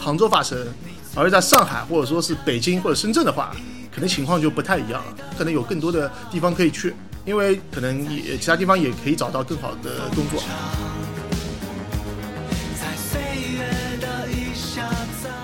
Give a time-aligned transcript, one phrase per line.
[0.00, 0.58] 杭州发生，
[1.14, 3.54] 而在上海或者说是北京或者深圳的话，
[3.94, 6.94] 可能情况就不太一样了，可能有更多的地方可以去，
[7.26, 10.42] 因为可能也其他地方也可以找到更好的工作。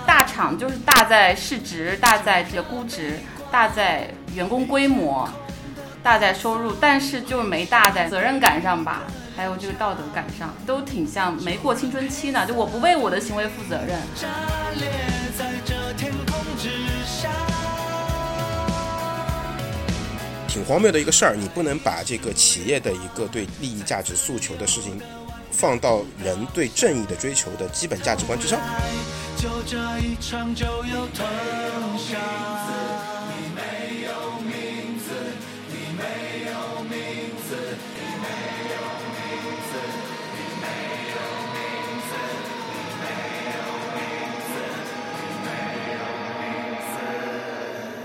[0.06, 3.18] 大厂就是大在市值，大在这个估值，
[3.50, 5.28] 大在员工规模，
[6.02, 9.02] 大在收入，但是就没大在责任感上吧，
[9.36, 12.46] 还有这个道德感上，都挺像没过青春期呢。
[12.46, 14.26] 就我不为我的行为负责任，炸
[14.80, 14.88] 裂
[15.36, 16.70] 在这天空之
[17.04, 17.30] 下。
[20.48, 24.98] 挺荒谬的一个事儿，你不能把这个企业的一个对利益价值诉求的事情，
[25.52, 28.58] 放到人对正义的追求的基本价值观之上。
[29.36, 31.28] 就这一场就要吞
[31.98, 32.16] 下。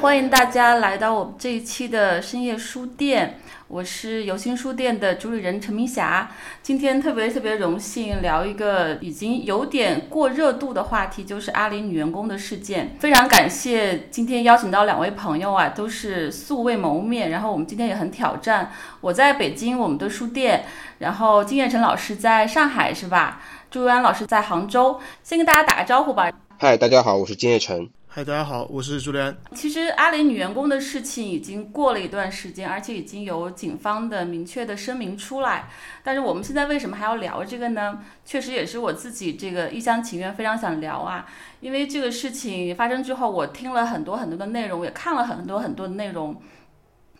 [0.02, 6.32] 欢迎大家来到我们这一期的深夜书店，我是游心书店的主理人陈明霞。
[6.64, 12.96] 今天特别特别荣幸聊一个已经有点过热度的话题，就是阿里女员工的事件。
[13.00, 18.72] 非常感谢今天邀请到两位朋友啊，都是素未谋面，然后我们今天也很挑战。
[19.02, 20.66] 我在北京我们的书店，
[20.98, 23.40] 然后金燕晨老师在上海是吧？
[23.70, 26.32] 朱安老师在杭州，先跟大家打个招呼吧。
[26.58, 27.88] 嗨，大家好，我是金叶晨。
[28.14, 29.34] 嗨，大家好，我是朱利安。
[29.56, 35.70] 其实阿里女员工的事情已经过了一段时间，而且已经有警方的明确的声明出来。
[36.04, 38.04] 但是我们现在为什么还要聊这个呢？
[38.26, 41.26] 确实也是我自己这个一厢情愿，非常想聊啊。
[41.62, 46.36] 因为这个事情发生之后，我听了很多很多的内容，也看了很多很多的内容。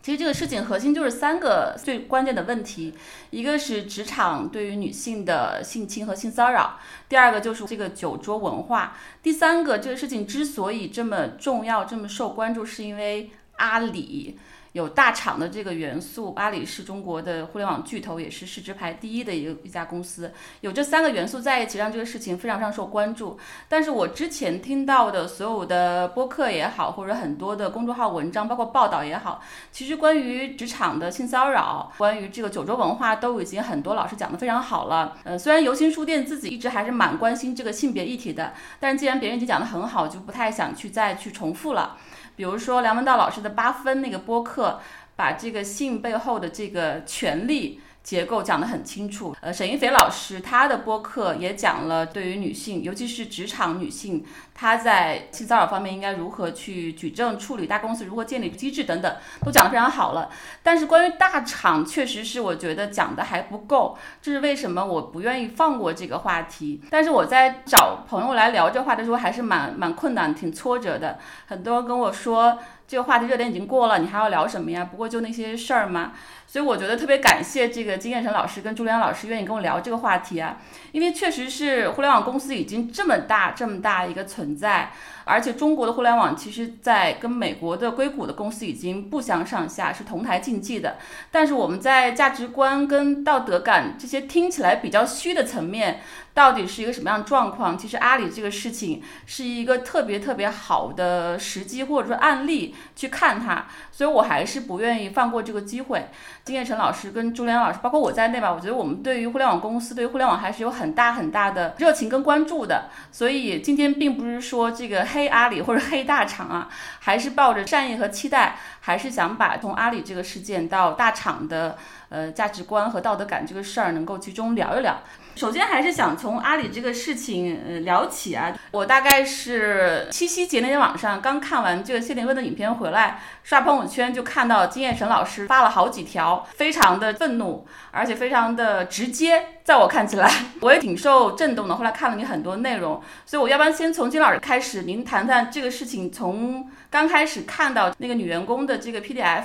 [0.02, 2.92] 其实这个事情核心就是三个最关键的问题，
[3.30, 14.38] 一个是职场对于女性的性侵和性骚扰，第二个就是这个酒桌文化，第三个这个事情之所以这么重要、这么受关注，是因为阿里。
[14.72, 20.32] 有大厂的这个元素，阿里是中国的互联网巨头，也是市值排第一的一个一家公司。
[20.62, 23.38] 有这三个元素在一起，让这个事情非常非常受关注。
[23.68, 35.18] 但是我之前听到的所有的播客也好，或者很多的公众号文章，包括报道也好，其实关于职场的性骚扰，关于这个九州文化，都已经很多老师讲得非常好了。
[35.24, 41.98] 呃，虽然游心书店自己一直还是蛮关心这个性别议题的，但是既然别人已经讲得很好，就不太想去再去重复了。
[42.36, 44.80] 比如说梁文道老师的八分那个播客，
[45.16, 49.34] 把这个性背后的这个权利结构讲得很清楚。
[49.40, 54.24] 呃，沈一斐老师他的播客也讲了对于女性，尤其是职场女性，
[54.54, 60.30] 她在性骚扰方面应该如何去举证处理，大公司如何建立机制等等，都讲得非常好了。
[60.62, 66.82] 但是关于大厂，确实是我觉得讲的还不够，这是为什么我不愿意放过这个话题。
[66.90, 71.18] 但是我在找朋友来聊这话的时候，还是蛮蛮困难，挺挫折的。
[71.46, 72.58] 很多人跟我说。
[72.92, 74.84] 这个话题热点已经过了，你还要聊什么呀？
[74.84, 76.12] 不过就那些事儿嘛。
[76.46, 80.58] 所以我觉得特别感谢这个金燕晨老师跟朱良老师愿意跟我聊这个话题啊，
[80.90, 84.92] 因为确实是互联网公司已经这么大这么大一个存在，
[85.24, 90.98] 而且中国的互联网其实在跟美国的硅谷的公司已经不相上下，是同台竞技的。
[91.30, 96.02] 但是我们在价值观跟道德感这些听起来比较虚的层面，
[96.34, 97.76] 到底是一个什么样的状况？
[97.76, 106.08] 其实阿里这个事情是一个特别特别好的时机或者说案例去看它，所以我还是不愿意放过这个机会。
[106.44, 112.90] 金燕晨老师跟朱连老师，包括我在内吧，我觉得我们对于互联网公司，对于互联网还是有很大很大的热情跟关注的。
[113.12, 116.68] 所以今天并不是说这个黑阿里或者黑大厂啊，
[117.00, 121.76] 还是抱着善意和期待，还是想把从阿里这个事件到大厂的
[122.08, 125.00] 呃价值观和道德感这个事儿，能够集中聊一聊。
[125.34, 140.30] 首先还是想从阿里这个事情呃聊起啊，我大概是七夕节那天晚上刚看完这个谢霆锋的影片回来，刷朋友圈就看到金燕神老师发了好几条，非常的愤怒，而且非常的直接，在我看起来
[140.60, 141.76] 我也挺受震动的。
[141.76, 149.44] 后来看了你很多内容，所以我要不然先从金老师开始，您谈谈这个事情从刚开始看到那个女员工的这个 PDF。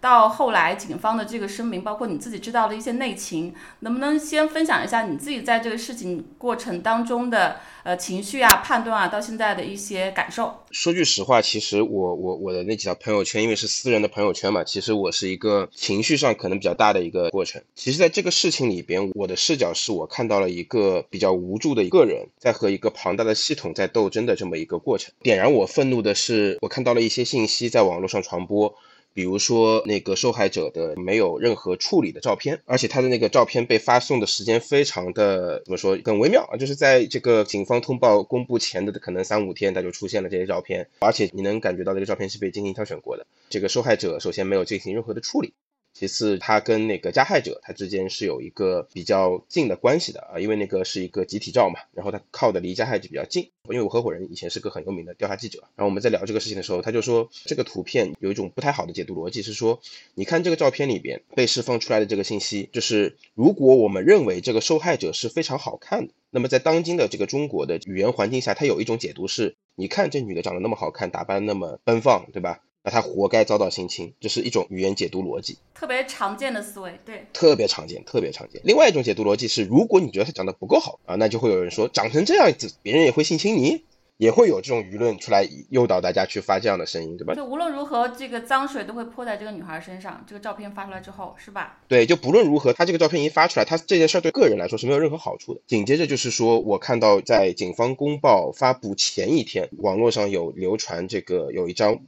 [0.00, 10.54] 到后来警方的这个声明，包括你自己知道的一些内情，能不能先分享一下你自己在这个事情过程当中的呃情绪啊、判断啊，到现在的一些感受？
[10.70, 17.60] 说句实话，其实我我我的那几条朋友圈，因为是私人的朋友圈嘛，其实我是一个情绪上可能比较大的一个过程。
[17.74, 25.12] 其实，在这个事情里边，我的视角是我看到了一个比较无助的一个人在和一个庞大的系统在斗争的这么一个过程。
[25.22, 28.72] 点燃我愤怒的是，我看到了一些信息在网络上传播。
[29.18, 43.26] 比如说那个受害者的没有任何处理的照片，而且他的那个照片被发送的时间非常的怎么说，很微妙啊，就是在这个警方通报公布前的可能三五天，他就出现了这些照片，而且你能感觉到这个照片是被精心挑选过的。
[43.50, 45.52] 这个受害者首先没有进行任何的处理。
[45.98, 53.50] 其次，他跟那个加害者他之间是有一个比较近的关系的啊，因为那个是一个集体照嘛，然后他靠的离加害者比较近。
[53.64, 59.80] 因为我合伙人以前是个很有名的调查记者，然后我们在聊这个事情的时候，他就说这个图片有一种不太好的解读逻辑，是说
[60.14, 72.60] 你看这个照片里边被释放出来的这个信息，就是如果我们认为这个受害者是非常好看的，那么在当今的这个中国的语言环境下，它有一种解读是，你看这女的长得那么好看，打扮那么奔放，对吧？
[72.84, 78.62] 那他活该遭到性侵，这是一种语言解读逻辑，特别常见的思维，对，特别常见，特别常见。
[78.64, 83.84] 另外一种解读逻辑是，如果你觉得他长得不够好啊，那就会有人说，长成这样子，别人也会性侵你，
[84.16, 87.34] 也会有这种舆论出来诱导大家去发这样的声音，对吧？
[87.34, 90.24] 就无论如何，这个脏水都会泼在这个女孩身上。
[90.26, 91.80] 这个照片发出来之后，是吧？
[91.88, 95.60] 对，就不论如何，他这个照片一发出来，他这件事对个人来说是没有任何好处的。
[95.66, 102.00] 紧接着就是说，我看到在警方公报发布前一天，网络上有流传这个有一张。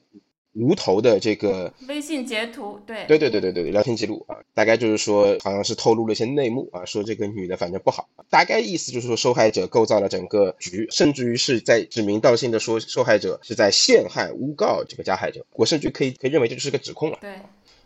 [0.55, 17.19] 无头的这个微信截图，对对对对对对聊天记录啊，大概就是说好像是透露了一些内幕啊，说这个女的反正不好，大概意思就是说受害者构造了整个局，甚至于是在指名道姓的说受害者是在陷害诬告这个加害者，我甚至可以可以认为这就是个指控了。
[17.21, 17.31] 对。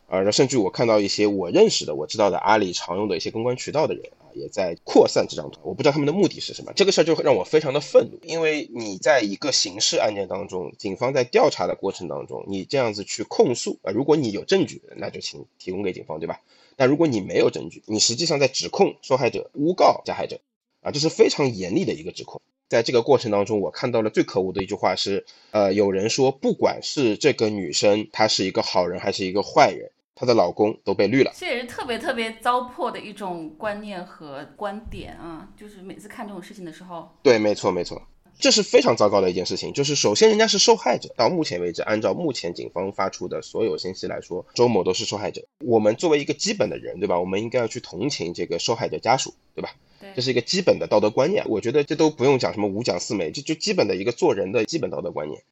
[0.07, 5.61] 啊，甚至我看到一些我认识的、我知道的阿里常用的一些公关渠道的人啊，也在扩散这张图。
[5.63, 6.73] 我不知道他们的目的是什么。
[6.75, 16.41] 这个事儿就让我非常的愤怒，因为你在一个刑事案件当中，警方在调查的过程当中，你这样子去控诉啊，如果你有证据，那就请提供给警方，对吧？
[16.77, 20.41] 但如果你没有证据，你实际上在指控受害者、诬告加害者
[20.81, 22.41] 啊，这是非常严厉的一个指控。
[22.69, 29.93] 在这个过程当中，我看到了最可恶的一句话是，呃，有人说，不管是这个女生她是一个好人还是一个坏人。
[30.17, 35.49] 她的老公都被绿了，这也是特别特别糟粕的一种观念和观点啊！
[35.57, 38.01] 就是每次看这种事情的时候，对，没错没错，
[38.39, 39.73] 这是非常糟糕的一件事情。
[39.73, 45.43] 就是首先人家是受害者，到目前为止，按照目前警方发出的所有信息来说，周某都是受害者。
[45.65, 47.19] 我们作为一个基本的人，对吧？
[47.19, 49.71] 我们应该要去同情这个受害者家属，对吧？
[50.01, 51.45] 对，这是一个基本的道德观念。
[51.49, 55.43] 我觉得这都不用讲什么五讲四美，这就基本的一个做人的基本道德观念。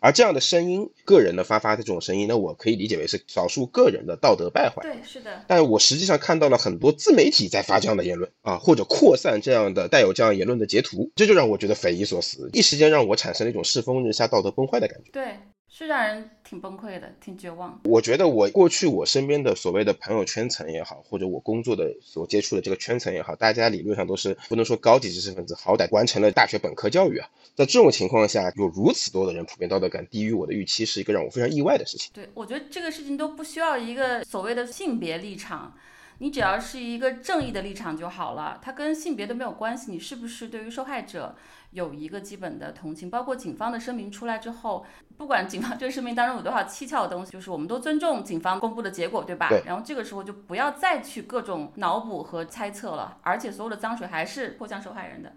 [0.00, 4.82] 而这样的声音，个人的发发的这种声音，那我可以理解为是少数个人的道德败坏。
[4.82, 5.44] 对，是的。
[5.46, 15.10] 但我实际上看到了很多自媒体在发这样的言论啊，或者扩散这样的带有这样言论的截图，这就让我觉得匪夷所思，一时间让我产生了一种世风日下、道德崩坏的感觉。
[15.12, 15.24] 对。
[15.68, 17.80] 是让人挺崩溃的，挺绝望。
[17.84, 27.28] 我觉得我过去我身边的所谓的朋友圈层也好，或者我工作的所接触的这个圈层也好，大家理论上都是不能说高级知识分子，好歹完成了大学本科教育啊。
[27.54, 32.10] 在这种情况下，有如此多的人普遍道德感低于我的预期，是一个让我非常意外的事情。
[32.14, 35.76] 对，我觉得这个事情都不需要一个所谓的性别立场。
[36.18, 39.90] 你只要是一个正义的立场就好了，它跟性别都没有关系。
[39.92, 41.36] 你是不是对于受害者
[41.72, 43.10] 有一个基本的同情？
[43.10, 44.86] 包括警方的声明出来之后，
[45.18, 49.48] 不管警方这个声明当中有多少蹊跷的东西，就是我们都尊重警方公布的结果，对吧？
[49.48, 49.62] 对。
[49.66, 55.32] 然后这个时候就不要再去各种脑补和猜测了，而且所有的脏水还是泼向受害人的。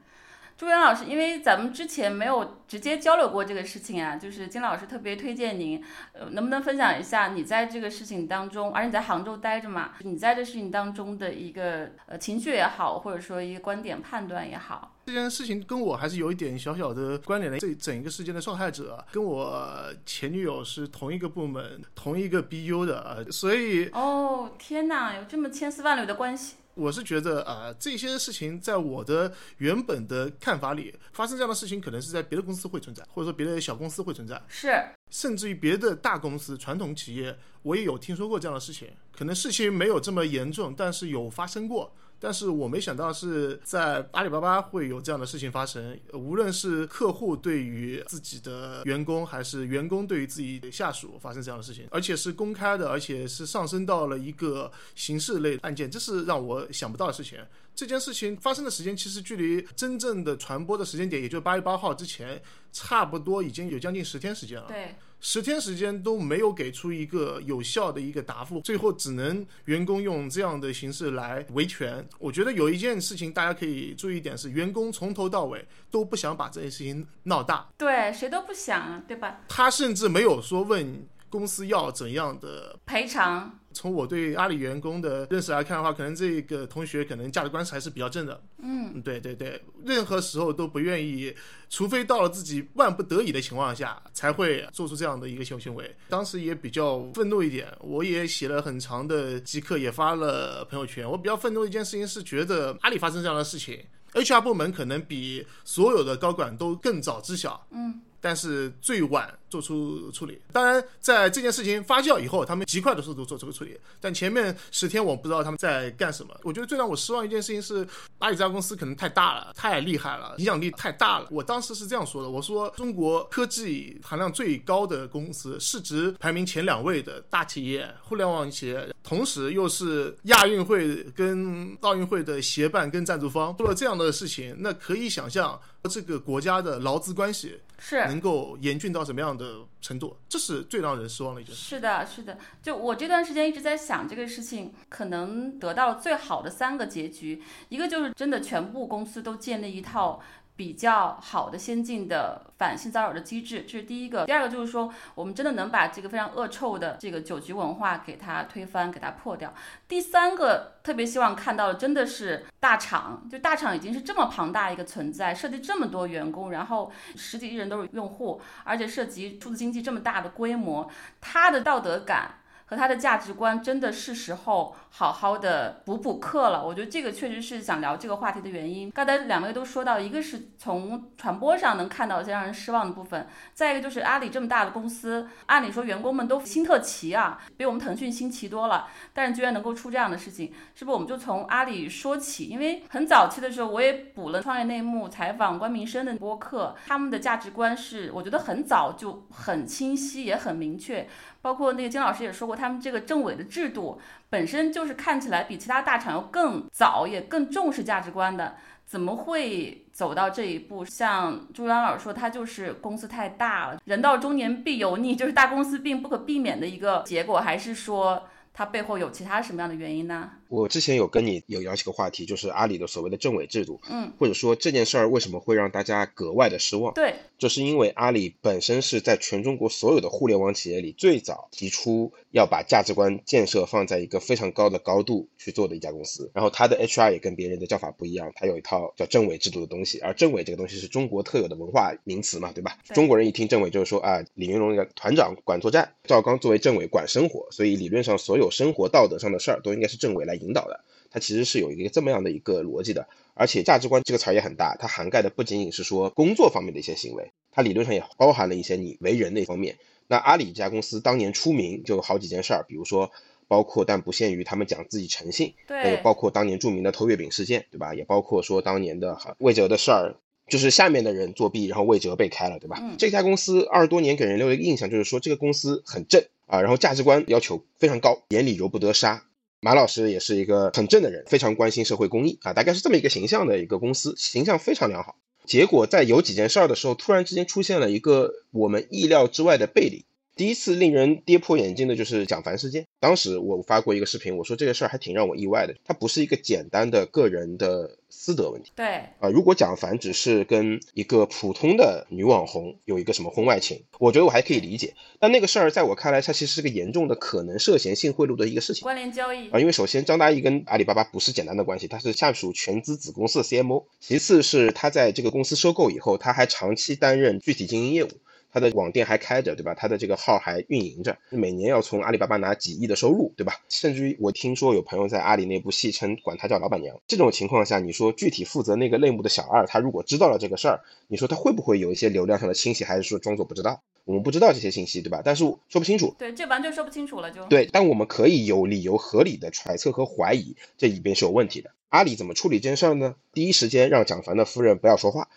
[0.60, 14.98] 朱元老师，因为咱们之前没有直接交流过这个事情啊，就是金老师特别推荐您，呃，能不能分享一下你在这个事情当中，而且你在杭州待着嘛，你在这事情当中的一个呃情绪也好，或者说一个观点判断也好。
[15.06, 17.58] 这件事情跟我还是有一点小小的关联的。
[17.58, 19.66] 这整一个事件的受害者跟我
[20.06, 26.58] 前女友是同一个部门、同一个 BU 的，所以哦天哪，有这么千丝万缕的关系。
[26.76, 34.74] 我是觉得啊，这些事情在我的原本的看法里，发生这样的事情，可能是在别的公司会存在，或者说别的小公司会存在，是，
[35.10, 38.90] 甚至于别的大公司、传统企业，我也有听说过这样的事情。
[39.12, 41.94] 可能事情没有这么严重，但是有发生过。
[42.20, 45.98] 但是我没想到是在阿里巴巴会有这样的事情发生。
[46.14, 57.40] 无论是客户对于自己的员工，还是员工对于自己的下属发生这样的事情，而且是公开的，而且是上升到了一个刑事类案件，这是让我想不到的事情。
[57.74, 62.42] 这件事情发生的时间，其实距离真正的传播的时间点，也就八月八号之前，
[62.74, 64.68] 差不多已经有将近十天时间了。
[64.68, 72.08] 对，十天时间都没有给出一个有效的一个答复，最后只能员工用这样的形式来维权。
[72.18, 79.42] 我觉得有一件事情大家可以注意一点是，员工从头到尾都不想把这件事情闹大，对，谁都不想啊，对吧？
[79.50, 88.42] 他甚至没有说问公司要怎样的赔偿，从我对阿里员工的认识来看的话，可能这个同学可能价值观还是比较正的。
[88.62, 91.34] 嗯，对对对，任何时候都不愿意，
[91.70, 95.96] 除非到了自己万不得已的情况下，才会做出这样的一个行行为。
[96.10, 101.10] 当时也比较愤怒一点，我也写了很长的即刻，也发了朋友圈。
[101.10, 103.80] 我比较愤怒的一件事情是，觉得阿里发生这样的事情
[104.14, 107.68] ，HR 部门可能比所有的高管都更早知晓。
[107.72, 108.02] 嗯。
[108.22, 110.40] 但是最晚做出处理。
[110.52, 113.78] 当然，在这件事情发酵以后，他们极快的速度做出个处理。
[114.00, 116.36] 但前面十天我不知道他们在干什么。
[116.44, 117.88] 我觉得最让我失望一件事情是，
[118.20, 121.28] 阿里这家公司可能太大了，太厉害了，影响力太大了。
[121.32, 137.60] 我当时是这样说的：我说中国科技含量最高的公司，市值排名前两位的大企业，互联网企业，同时又是亚运会跟奥运会的协办跟赞助方，做了这样的事情，那可以想象这个国家的劳资关系。
[137.82, 140.14] 是能够严峻到什么样的程度？
[140.28, 141.62] 这是最让人失望的一件事。
[141.62, 142.38] 是的，是的。
[142.62, 150.22] 就我这段时间一直在想这个事情，可能得到最好的三个结局，一个就是真的全部公司都建立一套。
[150.60, 154.26] 比较好的先进的反性骚扰的机制，这是第一个。
[154.26, 159.54] 第二个就是说，我们真的能把这个非常恶臭的这个酒局文化给它推翻，给它破掉。
[159.88, 172.39] 第三个特别希望看到的，真的是大厂，就大厂已经是这么庞大一个存在，涉及这么多员工，然后十几亿人都是用户，而且涉及数字经济这么大的规模，它的道德感。
[172.70, 176.64] 和他的价值观真的是时候好好的补补课了。
[176.64, 178.92] 我觉得这个确实是想聊这个话题的原因。
[178.92, 192.46] 刚才两位都说到，一个是从传播上能看到一些让人失望的部分，再一个就是阿里这么大的公司，按理说员工们都心特齐啊，比我们腾讯新奇多了，但是居然能够出这样的事情，是不是我们就从阿里说起？
[192.46, 201.08] 因为很早期的时候我也补了创业内幕采访关明生的播客，他们的价值观是我觉得很早就很清晰也很明确。
[201.42, 208.56] 包括那个金老师也说过，他们这个政委的制度本身就是看起来比其他大厂要更早，也更重视价值观的，
[208.86, 210.84] 怎么会走到这一步？
[210.84, 220.32] 像朱元老师说，他就是公司太大了，人到中年必油腻，就是大公司并不可避免的一个结果，还是说他背后有其他什么样的原因呢？
[220.50, 226.92] 我之前有跟你有聊起个话题，就是阿里的所谓的政委制度，嗯，或者说这件事儿为什么会让大家格外的失望？
[226.96, 236.32] 对，就是因为阿里本身是在全中国所有的互联网企业里最早提出要把价值观建设放在一个非常高的高度去做的一家公司。
[236.34, 240.00] 然后它的 HR 也跟别人的叫法不一样，它有一套叫政委制度的东西。
[240.00, 242.76] 而政委这个东西是中国特有的文化名词嘛，对吧？
[242.96, 250.84] 中国人一听政委就是说啊，李云龙那个团长管作战，赵刚作为政委管生活，所以理论上所有生活道德上的事儿都应该是政委来引导的。
[251.12, 259.78] 它其实是有一个这么样的一个逻辑的，而且价值观这个词儿也很大，它涵盖的不仅仅是说工作方面的一些行为，它理论上也包含了一些你为人的一方面。
[260.08, 263.12] 那阿里这家公司当年出名就有好几件事儿，比如说
[263.48, 267.96] 包括但不限于他们讲自己诚信，对，包括当年著名的偷月饼事件，对吧？
[267.96, 270.16] 也包括说当年的魏哲的事儿，
[270.48, 272.80] 就是下面的人作弊，然后魏哲被开了，对吧？
[273.00, 279.24] 这家公司二十多年给人留的一个印象就是说这个公司很正啊，然后价值观要求非常高，眼里揉不得沙。
[279.62, 285.16] 马老师也是一个很正的人，非常关心社会公益啊，大概是这么一个形象的一个公司，形象非常良好。
[285.46, 290.06] 结果在有几件事儿的时候，突然之间出现了一个我们意料之外的背离。
[290.40, 292.86] 第一次令人跌破眼镜的就是蒋凡事件。
[293.02, 298.72] 当时我发过一个视频，我说这个事儿还挺让我意外的，它不是一个简单的个人的私德问题。
[298.74, 298.86] 对
[299.20, 304.94] 啊，如果蒋凡只是跟一个普通的女网红有一个什么婚外情，我觉得我还可以理解。
[305.20, 308.84] 但那个事儿在我看来，它其实是个严重的可能涉嫌性贿赂的一个事情。
[308.84, 313.84] 关联交易啊，因为首先张大奕跟阿里巴巴不是简单的关系，他是下属全资子公司的 CMO。
[314.00, 318.10] 其次是他在这个公司收购以后，他还长期担任具体经营业务。
[318.52, 319.74] 他的网店还开着，对吧？
[319.74, 323.54] 他的这个号还运营着，每年要从阿里巴巴拿几亿的收入，对吧？
[323.70, 327.00] 甚至于我听说有朋友在阿里内部戏称管他叫老板娘。
[327.08, 333.82] 这种情况下，你说具体负责那个类目的小二，他如果知道了这个事儿，你说他会不会有一些流量上的倾斜，还是说装作不知道？
[334.06, 335.22] 我们不知道这些信息，对吧？
[335.24, 336.16] 但是说不清楚。
[336.18, 337.70] 对，这完全说不清楚了，就对。
[337.72, 341.70] 但我们可以有理由合理的揣测和怀疑这里边是有问题的。
[341.90, 343.16] 阿里怎么处理这件事儿呢？
[343.40, 345.30] 第一时间让蒋凡的夫人不要说话，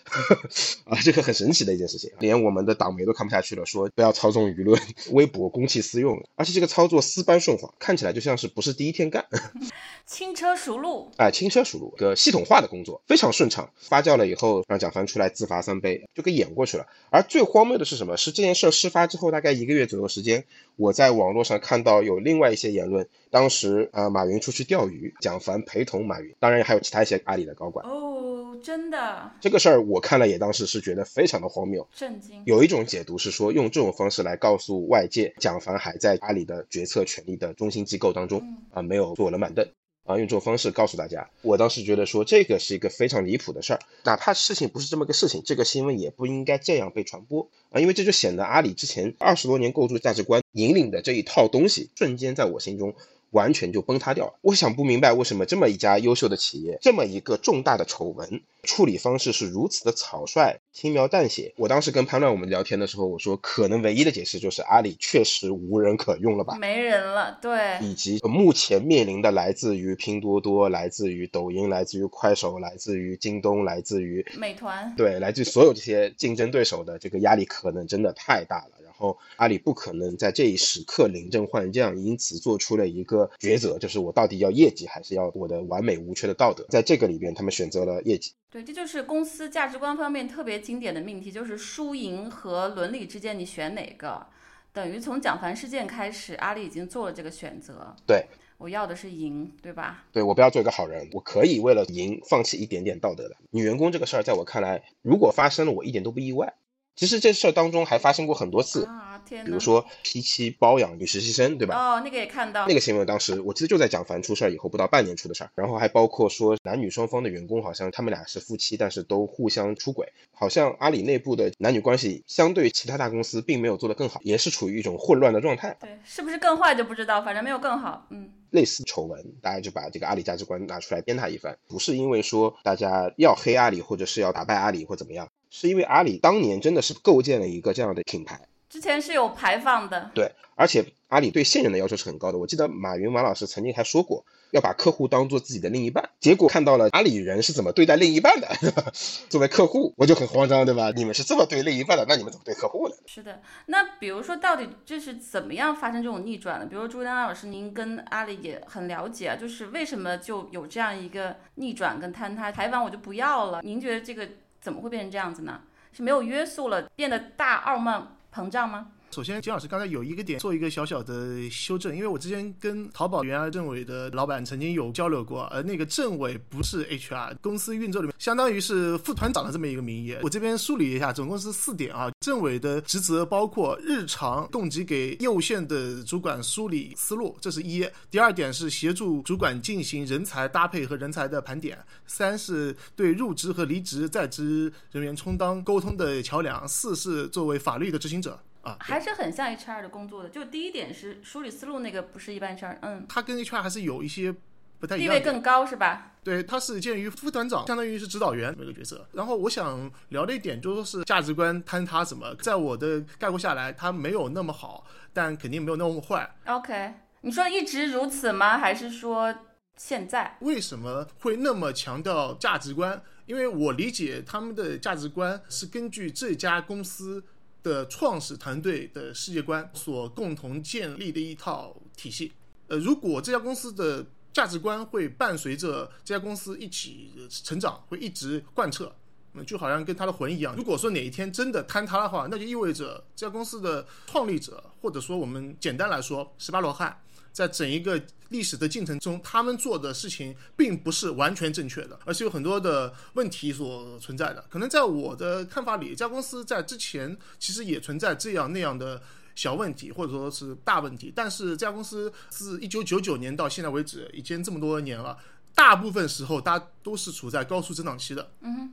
[0.91, 4.77] 啊，这个很神奇的一件事情，连我们的党媒都看不下去了，说不要操纵舆论，
[5.13, 9.25] 微博公器私用，而且这个操作丝般顺滑，看起来就像是不是第一天干，
[10.05, 11.13] 轻车熟路。
[11.17, 13.71] 哎，轻车熟路，个系统化的工作非常顺畅。
[13.77, 16.85] 发酵了以后，让蒋凡出来自罚三杯，就给演过去了。
[17.11, 18.17] 而最荒谬的是什么？
[18.17, 20.45] 是这件事儿事发之后大概一个月左右时间，
[20.75, 27.87] 我在网络上看到有另外一些言论，当时啊、呃马云出去钓鱼，蒋凡陪同马云，当然还有其他一些阿里的高管。
[27.93, 31.87] 哦，真的这个事儿我看了也当时是觉得非常的荒谬。
[31.95, 32.41] 震惊。
[32.47, 39.69] 有一种解读是说，用这种方式来告诉外界，蒋凡还在阿里的决策权力的中心机构当中嗯啊、没有坐冷板凳。
[40.05, 52.95] 啊，用这种方式告诉大家，我当时觉得说这个是一个非常离谱的事儿，哪怕事情不是这么个事情，这个新闻也不应该这样被传播啊，因为这就显得阿里之前二十多年构筑价值观引领的这一套东西，瞬间在我心中
[53.33, 54.35] 完全就崩塌掉了。
[54.41, 61.53] 我想不明白为什么这么一家优秀的企业，这么一个重大的丑闻，处理方式是如此的草率、轻描淡写。
[61.57, 66.57] 我当时跟潘乱我们聊天的时候，我说可能唯一的解释就是阿里确实无人可用了吧。
[66.59, 78.82] 没人了，对，以及目前面临的来自于拼多多、来自于抖音、来自于快手、来自于京东、来自于美团，对，来自于所有这些竞争对手的这个压力可能真的太大了。
[78.93, 86.63] 然后阿里不可能在这一时刻临阵换将，因此做出了一个抉择，就是我到底要业绩还是要我的完美无缺的道德？
[86.69, 88.35] 在这个里边，他们选择了业绩。
[88.51, 94.27] 对，这就是公司价值观方面特别经典的命题，就是输赢和伦理之间你选哪个？
[94.75, 97.97] 等于从蒋凡事件开始，阿里已经做了这个选择。
[98.07, 98.27] 对，
[98.59, 100.05] 我要的是赢，对吧？
[100.13, 103.37] 对我不要做一个好人，我可以为了赢放弃一点点道德的。
[103.51, 106.55] 女员工这个事儿，在我看来，如果发生了，我一点都不意外。
[106.95, 109.45] 其实这事儿当中还发生过很多次，啊，天！
[109.45, 111.75] 比如说 P 七包养女实习生，对吧？
[111.75, 125.75] 哦，那个也看到，那个新闻当时我记得就在蒋凡出事儿以后不到半年出的事儿，然后还包括说男女双方的员工好像他们俩是夫妻，但是都互相出轨，好像阿里内部的男女关系相对其他大公司并没有做得更好，也是处于一种混乱的状态。
[125.81, 128.07] 对，是不是更坏就不知道，反正没有更好。
[128.11, 138.41] 嗯，类似丑闻，大家就把这个阿里价值观拿出来鞭挞一番，不是因为说大家要黑阿里或者是要打败阿里或怎么样，是因为阿里当年真的是构建了一个这样的品牌，
[138.71, 142.39] 之前是有排放的，对，而且阿里对现任的要求是很高的。
[142.39, 146.09] 我记得马云马老师曾经还说过，要把客户当做自己的另一半。
[146.21, 148.49] 结果看到了阿里人是怎么对待另一半的，
[149.29, 150.91] 作为客户我就很慌张，对吧？
[150.97, 152.95] 你们是这么对另一半的，那你们怎么对客户呢？
[153.05, 153.43] 是的。
[153.67, 156.65] 那比如说，到底这是怎么样发生这种逆转的？
[156.65, 162.51] 比如说朱丹老师，您跟阿里也很了解啊，就是为什么就有这样一个逆转跟坍塌？
[162.51, 164.27] 台湾我就不要了，您觉得这个
[164.63, 165.61] 怎么会变成这样子呢？
[165.93, 168.93] 是没有约束了，变得大傲慢膨胀吗？
[169.15, 180.17] 首先，金老师刚才有一个点做一个小小的修正，因为我之前跟淘宝原来政委的老板曾经有交流过，而那个政委不是 HR，公司运作里面相当于是副团长的这么一个名义。
[180.23, 182.11] 我这边梳理一下，总共是四点啊。
[182.21, 198.41] 政委的职责包括日常供给给业务线的主管梳理思路，这是一；第二点是协助主管进行人才搭配和人才的盘点；三是对入职和离职在职人员充当沟通的桥梁；四是作为法律的执行者。
[198.63, 200.29] 啊，还是很像 HR 的工作的。
[200.29, 204.35] 就第一点是梳理思路，那个不是一般 HR，嗯，他跟 HR 还是有一些
[204.79, 205.09] 不太一样。
[205.09, 206.13] 地位更高是吧？
[206.25, 209.07] 对，他是鉴于副团长，相当于是指导员这个角色。
[209.13, 216.33] 然后我想聊的一点就说是价值观坍塌什么，在我的概括下来，他没有那么好，但肯定没有那么坏。
[216.47, 218.59] OK，你说一直如此吗？
[218.59, 219.35] 还是说
[219.77, 220.37] 现在？
[220.43, 223.03] 为什么会那么强调价值观？
[223.27, 227.25] 因为我理解他们的价值观是根据这家公司
[227.63, 232.33] 的创始团队的世界观所共同建立的一套体系。
[232.69, 238.95] 呃，如果这家公司的价值观会伴随着这家公司一起成长，会一直贯彻，
[239.35, 240.57] 嗯，就好像跟他的魂一样。
[240.57, 246.99] 如果说哪一天真的坍塌的话，那就意味着这家公司的创立者，或者说我们简单来说，十八罗汉。
[247.33, 254.45] 在整一个历史的进程中，他们做的事情并不是完全正确的，而是有很多的问题所存在的。
[254.49, 259.03] 可能在我的看法里，这家公司在之前其实也存在这样那样的
[259.35, 261.13] 小问题，或者说是大问题。
[261.15, 265.17] 但是这家公司自一九九九年到现在为止，已经这么多年了，
[265.55, 268.31] 大部分时候大家都是处在高速增长期的。
[268.41, 268.73] 嗯。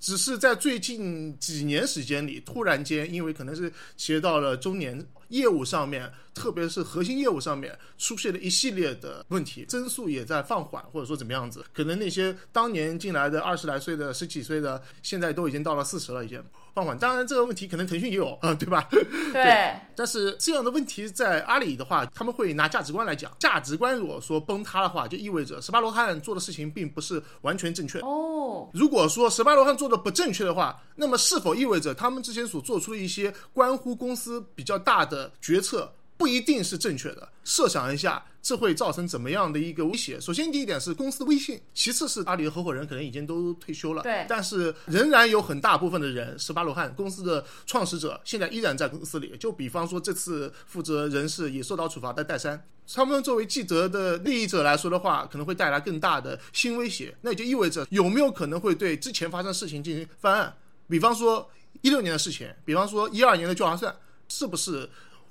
[0.00, 16.42] 只是在最近几年时间里，突然间，因为可能是企业到了中年，业务上面，特别是核心业务上面出现了一系列的问题，增速也在放缓，或者说怎么样子，可能那些当年进来的二十来岁的、十几岁的，现在都已经到了四十了，已经
[16.74, 16.98] 放缓。
[16.98, 18.88] 当然这个问题可能腾讯也有 啊、对吧？
[19.32, 27.98] 对，但是这样的问题在阿里的话，他们会拿价值观来讲，价值观如果说崩塌的话，就意味着十八罗汉做的事情并不是完全正确。
[28.00, 37.28] 哦，如果说十八罗汉做的不正确的话，那么是否意味着他们之前所做出的一些关乎公司比较大的决策不一定是正确的？
[37.44, 40.20] 设想一下，这会造成怎么样的一个威胁？
[40.20, 49.34] 首先，第一点是公司的威信，其次是阿里的合伙人可能已经都退休了，对但是仍然有很大部分的人，十八罗汉公司的创始者现在依然在公司里。
[49.38, 57.16] 就比方说，这次负责人事也受到处罚的戴珊，他们作为记者的利益者来说的话，可能会带来更大的新威胁。
[57.22, 60.54] 那也就意味着有没有可能会对之前发生的事情进行翻案？
[60.88, 61.48] 比方说
[61.80, 63.94] 一六年的事情，比方说一二年的旧划算，
[64.28, 64.86] 是不是？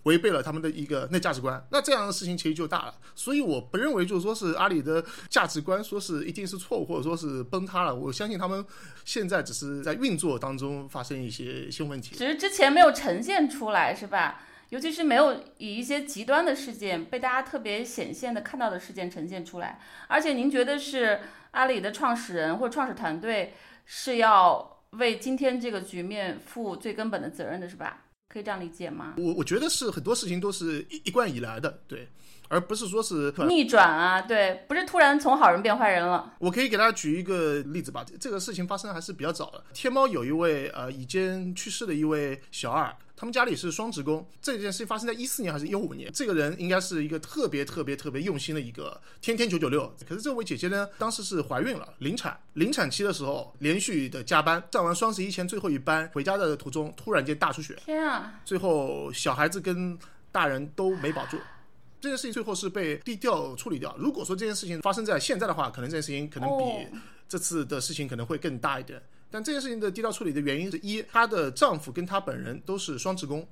[0.07, 2.95] 违背了他们的一个那价值观，那这样的事情其实就大了。
[3.13, 7.93] 所以我不认为就是说是阿里的价值观说是一定是错误，或者说是崩塌了。
[7.93, 8.65] 我相信他们
[9.03, 12.15] 现在只是在运作当中发生一些新问题。
[12.15, 14.41] 只是之前没有呈现出来，是吧？
[14.69, 19.79] 尤其是没有以一些极端的事件被大家特别显现的看到的事件呈现出来。
[20.07, 23.53] 而且您觉得是阿里的创始人或创始团队
[23.85, 28.03] 是要为今天这个局面负最根本的责任的，是吧？
[28.37, 29.15] 可以这样理解吗？
[29.17, 32.07] 我我觉得是很多事情都是一一贯以来的，对，
[32.49, 36.33] 而不是说是逆转啊，对，不是突然从好人变坏人了。
[36.37, 39.63] 我可以给大家举一个例子吧，这个事情发生还是比较早的。
[39.73, 44.23] 天猫有一位呃已经去世的一位小二，他们家里是双职工。
[44.39, 46.11] 这件事情发生在一四年还是一五年？
[46.13, 49.91] 这个人应该是一个特别特别特别用心的一个，天天九九六。
[50.07, 58.39] 可是这位姐姐呢，当时是怀孕了，临产，临产期的时候连续的加班，上完双十一前最后一班回家的途中，突然间大出血，天啊！
[58.45, 59.97] 最后小孩子跟
[60.31, 61.39] 大人都没保住。
[61.99, 63.95] 这件事情最后是被低调处理掉。
[63.97, 69.01] 如果说这件事情发生在现在的话，可能这件事情可能比哦这次的事情可能会更大一点。
[69.29, 73.47] 但这件事情的低调处理的原因是一，她的丈夫跟她本人都是双职工。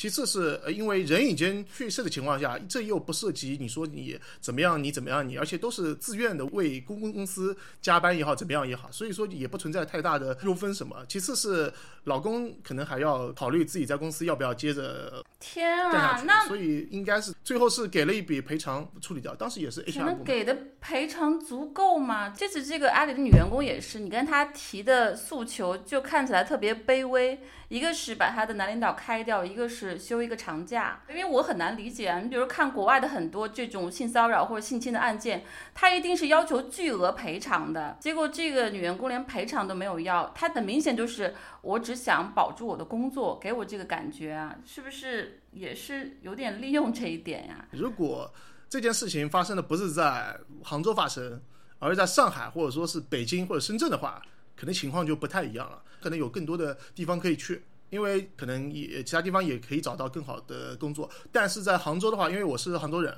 [0.00, 11.04] 其次是呃，因为人已经去世的情况下，这又不涉及你说你怎么样，你怎么样，你而且都是自愿的为公共公司加班也好，怎么样也好，所以说也不存在太大的纠纷什么。
[11.06, 11.70] 其次是
[12.04, 20.24] 老公可能还要考虑自己在公司要不要接着天啊那所以应该是最后是给了一笔赔偿处理掉，当时也是可 HR。
[20.24, 22.30] 给的赔偿足够吗？
[22.30, 27.38] 这次这个阿里的女员工也是，你跟她提的诉求就看起来特别卑微，
[27.70, 31.00] 一个是把她的男领导开掉，一个是休一个长假。
[31.08, 47.64] 因为我很难理解啊，你比如看国外的很多这种性骚扰或者性侵的案件，他一定是要求巨额赔偿的，结果这个女员工连赔偿都没有要，她很明显就是我只想保住我的工作，给我这个感觉啊，是不是也是有点利用这一点呀？
[47.70, 48.28] 如果
[48.68, 51.40] 这件事情发生的不是在杭州发生，
[51.78, 54.20] 而是在上海或者说是北京或者深圳的话，
[54.56, 57.62] 可能情况就不太一样了，可能有更多的地方可以去。
[57.90, 63.12] 因为可能也其他地方也可以找到更好的工作，但是在杭州的话，因为我是杭州人，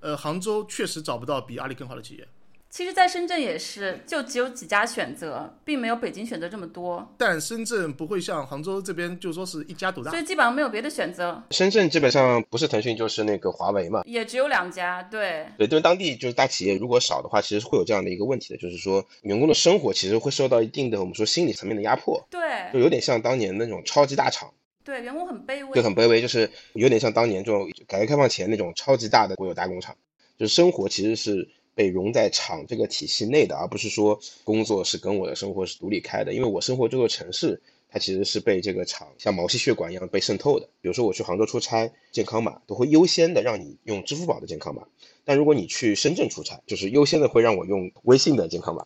[0.00, 2.28] 呃，杭州确实找不到比阿里更好的企业。
[2.78, 14.02] 其实，在深圳也是，就只有几家选择，并没有北京选择这么多，但深圳不会像杭州这边就说是一家独大所，以基本上没有别的选择，深圳基本上不是腾讯就是那个华为嘛。
[14.06, 15.02] 也只有两家。
[15.02, 22.40] 对，对，对当地就是大企业如果少的话，其实会有这样的一个问题的，就是说员工的生活其实会受到一定的我们说心理层面的压迫，对
[22.72, 24.48] 就，有点像当年那种超级大厂，
[24.84, 29.96] 对，员工很卑微，就很卑微，就是有点像当年这种改革开放前那种超级大的国有大工厂，
[30.38, 36.34] 就是生活其实是被融在厂这个体系内的，而不是说工作是跟我的生活是独立开的。
[36.34, 40.68] 因为我生活这座城市，它其实是被这个厂像毛细血管一样被渗透的。
[40.80, 44.88] 比如说我去杭州出差，健康码都会优先的让你用支付宝的健康码，
[45.24, 48.84] 但如果你去深圳出差，就是优先的会让我用微信的健康码。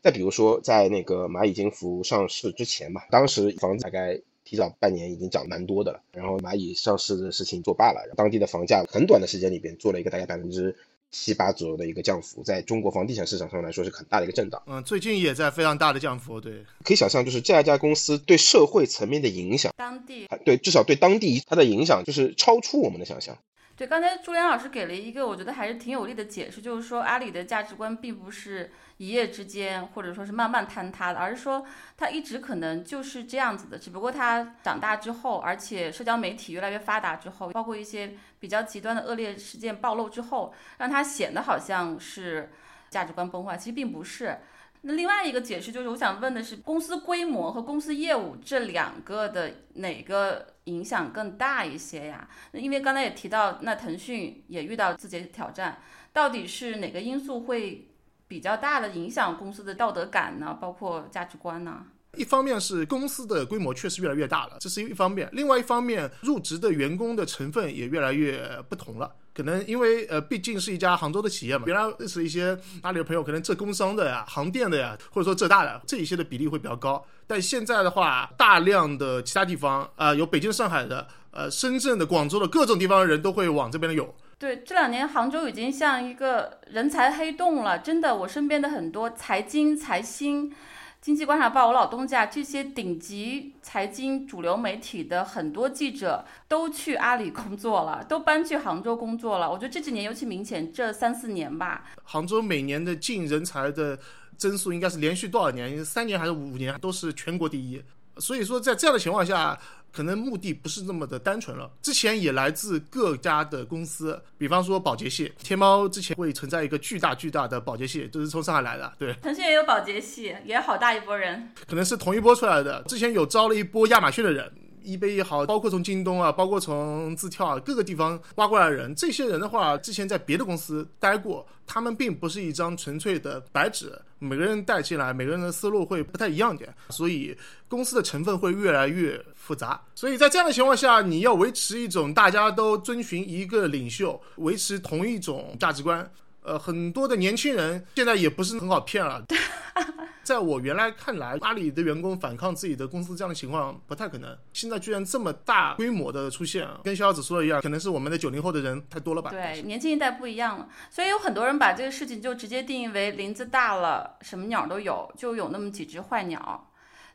[0.00, 10.74] 再比如说，在那个蚂蚁金服上市之前吧，当时房子大概提早半年已经涨蛮多的了，然后蚂蚁上市的事情作罢了，当地的房价很短的时间里边做了一个大概百分之
[11.10, 14.62] 七八左右的一个降幅，在中国房地产市场上来说是很大的一个震荡。
[14.66, 16.64] 嗯，最近也在非常大的降幅，对。
[16.84, 20.28] 可以想象，就是这样一家公司对社会层面的影响，当地。
[20.44, 23.36] 对至少对当地它的影响就是超出我们的想象。
[23.80, 31.64] 对，刚才朱良老师给了一个我觉得还是挺有力的解释，就是说阿里的价值观并不是一夜之间或者说是慢慢坍塌的，而是说
[31.96, 42.50] 它一直可能就是这样子的，只不过它长大之后，而且社交媒体越来越发达之后，包括一些比较极端的恶劣事件暴露之后，让它显得好像是
[42.90, 44.40] 价值观崩坏，其实并不是。
[44.82, 52.28] 那另外一个解释就是，我想问的是，公司规模和公司业务这两个的哪个影响更大一些呀？
[52.52, 55.78] 那因为刚才也提到，那腾讯也遇到自己的挑战，
[56.12, 57.88] 到底是哪个因素会
[58.26, 60.56] 比较大的影响公司的道德感呢？
[60.60, 61.86] 包括价值观呢？
[62.16, 69.10] 一方面是公司的规模确实越来越大了，这是一方面；另外一方面，入职的员工的成分也越来越不同了。
[69.32, 77.02] 可能因为呃，毕竟是一家杭州的企业嘛，原来认识一些阿里的朋友，可能浙工商的呀、杭电的呀，或者说浙大的这一些的比例会比较高。
[77.28, 84.12] 但现在的话，大量的其他地方啊、有北京、上海的、呃，深圳的、广州的各种地方的人都会往这边涌。
[84.36, 90.52] 对，这两年杭州已经像一个人才黑洞了，真的，我身边的很多财经、财新。
[91.00, 99.50] 经济观察报、我老东家这些顶级财经主流媒体的很多记者都去阿里工作了，都搬去杭州工作了。
[99.50, 101.86] 我觉得这几年尤其明显，这三四年吧。
[102.02, 103.98] 杭州每年的进人才的
[104.36, 105.82] 增速应该是连续多少年？
[105.82, 107.82] 三年还是五年都是全国第一。
[108.18, 109.58] 所以说，在这样的情况下，
[109.92, 111.70] 可能目的不是那么的单纯了。
[111.82, 121.50] 之前也来自各家的公司，比方说保洁系，天猫之前会存在一个巨大巨大的保洁系，就是从上海来的，对，腾讯也有保洁系，也好大一波人。
[121.66, 122.82] 可能是同一波出来的。
[122.84, 124.50] 之前有招了一波亚马逊的人。
[124.82, 137.36] 一杯也好，包括从京东啊，包括从字跳啊各个地方挖过来的人，这些人的话，之前在别的公司待过，他们并不是一张纯粹的白纸，每个人带进来，每个人的思路会不太一样点，所以
[137.68, 139.80] 公司的成分会越来越复杂。
[139.94, 146.10] 所以在这样的情况下，你要维持一种大家都遵循一个领袖，维持同一种价值观。
[146.42, 149.24] 呃，很多的年轻人现在也不是很好骗了。
[150.22, 154.36] 在我原来看来，阿里的员工反抗自己的公司这样的情况不太可能。
[154.52, 159.30] 现在居然这么大规模的出现，跟逍遥子说的一样，可能是我们的九零后的人太多了吧？
[159.30, 166.69] 对，年轻一代不一样了，所以有很多人把这个事情就直接定义为林子大了，什么鸟都有，就有那么几只坏鸟。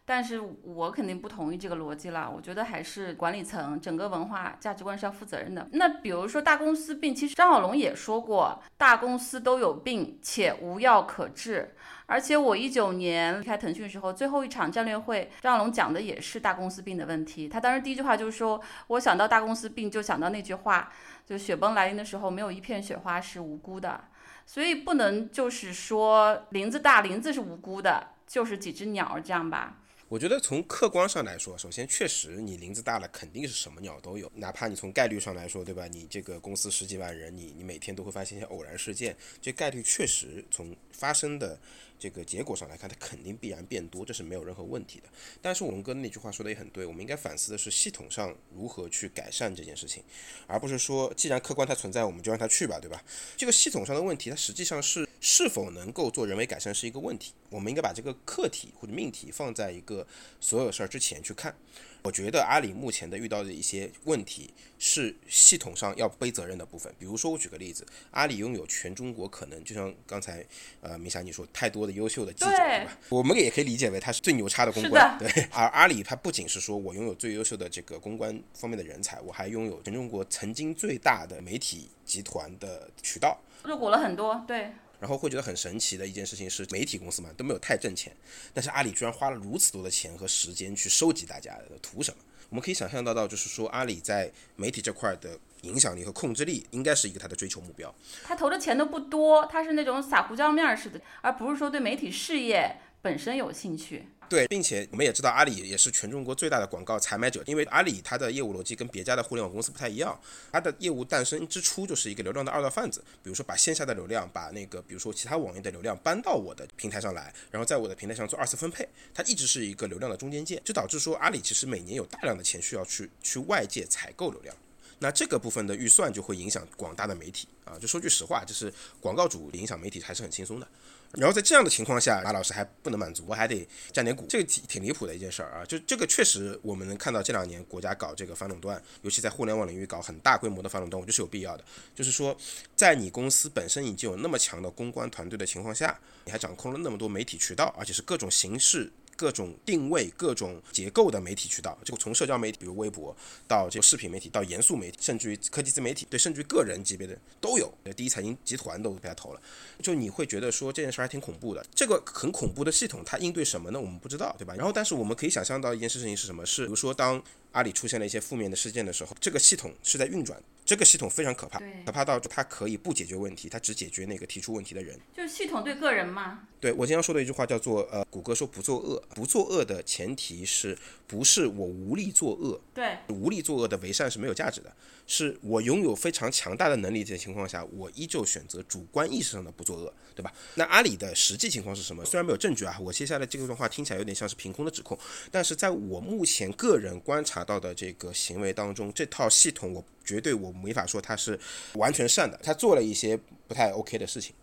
[0.08, 5.68] 但是我肯定不同意这个逻辑了，我觉得还是管理层整个文化价值观是要负责任的。
[5.72, 11.76] 那比如说大公司病，其实张小龙也说过，大公司都有病，且无药可治。
[12.06, 17.50] 而且我一九年离开腾讯的时候，最后一场战略会，张小龙讲的也是大公司病的问题。
[17.50, 20.92] 他当时第一句话就是说，我想到大公司病，就想到那句话，
[21.26, 24.02] 就雪崩来临的时候，没有一片雪花是无辜的。
[24.46, 29.78] 所以不能就是说林子大，林子是无辜的，就是几只鸟这样吧。
[30.08, 34.32] 我觉得从客观上来说，首先确实你林子大了，肯定是什么鸟都有。
[34.36, 35.88] 哪怕你从概率上来说，对吧？
[35.88, 41.60] 你这个公司十几万人，你你每天都会发现一些偶然事件，这概率确实从发生的
[41.98, 45.10] 这个结果上来看，它肯定必然变多，这是没有任何问题的。
[45.42, 50.04] 但是我们哥那句话说的也很对，我们应该反思的是系统上如何去改善这件事情，
[50.48, 53.04] 而不是说既然客观它存在，我们就让它去吧，对吧？
[53.38, 57.34] 这个系统上的问题，它实际上是是否能够做人为改善是一个问题。
[57.50, 60.06] 我们应该把这个课题或者命题放在一个
[60.42, 61.56] 所有事儿之前去看。
[62.02, 66.94] 我觉得阿里目前的遇到的一些问题是系统上要背责任的部分。
[67.00, 70.46] 比如说，我举个例子，阿里拥有全中国可能就像刚才
[70.82, 72.98] 呃明霞你说太多的优秀的记者，对对吧？
[73.10, 75.48] 我们也可以理解为他是最牛叉的公关，对。
[75.52, 83.40] 而阿里它不仅是说我拥有最优秀的这个公关方面的人才，我还拥有全中国曾经最大的媒体集团的渠道。
[83.64, 88.16] 入股了很多，对，然后会觉得很神奇的一件事情是，媒体公司嘛都没有太挣钱，
[88.54, 92.18] 但是阿里居然花了如此多的钱和时间去收集大家的，图什么？
[92.50, 97.94] 我们可以想象到到，就是说阿里在媒体这块的影响力和控制力，应该是一个他的追求目标。
[98.24, 104.08] 他投的钱都不多，他是那种撒胡椒面儿似的，而不是说对媒体事业本身有兴趣。
[104.28, 110.20] 对，并且我们也知道，阿里也是全中国最大的广告采买者，因为阿里它的业务逻辑跟别家的互联网公司不太一样，
[110.52, 124.56] 它的业务诞生之初就是一个流量的二道贩子，比如说把线下的流量，把那个比如说其他网页的流量搬到我的平台上来，然后在我的平台上做二次分配，它一直是一个流量的中间件，就导致说阿里其实每年有大量的钱需要去去外界采购流量。
[125.00, 130.68] 那这个部分的预算就会影响广大的媒体啊，就说句实话，就是广告主影响媒体还是很轻松的。
[131.12, 135.64] 然后在这样的情况下，马老师还不能满足，我还得占点股，这个挺挺离谱的一件事儿啊！
[135.66, 141.64] 就这个确实，我们能看到这两年国家搞这个反垄断，尤其在互联网领域搞很大规模的反垄断，我觉得是有必要的。
[141.94, 142.36] 就是说，
[142.76, 148.92] 在你公司本身已经有那么强的公关团队的情况下，你还掌控了那么多媒体渠道，而且是各种形式。
[149.16, 153.16] 各种定位、各种结构的媒体渠道，就从社交媒体，比如微博，
[153.48, 157.74] 到这个视频媒体，到严肃媒体，甚至于科技自媒体，对，甚至于个人级别的都有。
[157.96, 159.42] 第一财经集团都被他投了，
[159.82, 161.66] 就你会觉得说这件事还挺恐怖的。
[161.74, 163.80] 这个很恐怖的系统，它应对什么呢？
[163.80, 164.54] 我们不知道，对吧？
[164.56, 166.46] 然后，但是我们可以想象到一件事情是什么？
[166.46, 167.22] 是比如说当
[167.56, 175.00] 阿里出现了一些负面的事件的时候，这个系统是在运转，这个系统非常可怕，可怕到它可以不解决问题，它只解决那个提出问题的人。
[175.16, 182.60] 就是系统对个人嘛，对我经常说的一句话叫做，呃，谷歌说不作恶，不作恶的前提是不是我无力作恶？
[182.74, 184.76] 对，无力作恶的为善是没有价值的，
[185.08, 190.34] 是我拥有非常强大的能力的情况下，我依旧选择主观意识上的不作恶，对吧？
[190.56, 192.04] 那阿里的实际情况是什么？
[192.04, 195.00] 虽然没有证据啊，我接下来这段话听起来有点像是凭空的指控，
[195.32, 201.40] 但是在我目前个人观察到的这个行为当中，这套系统我绝对我没法说它是
[201.76, 203.16] 完全善的，它做了一些
[203.48, 204.34] 不太 OK 的事情。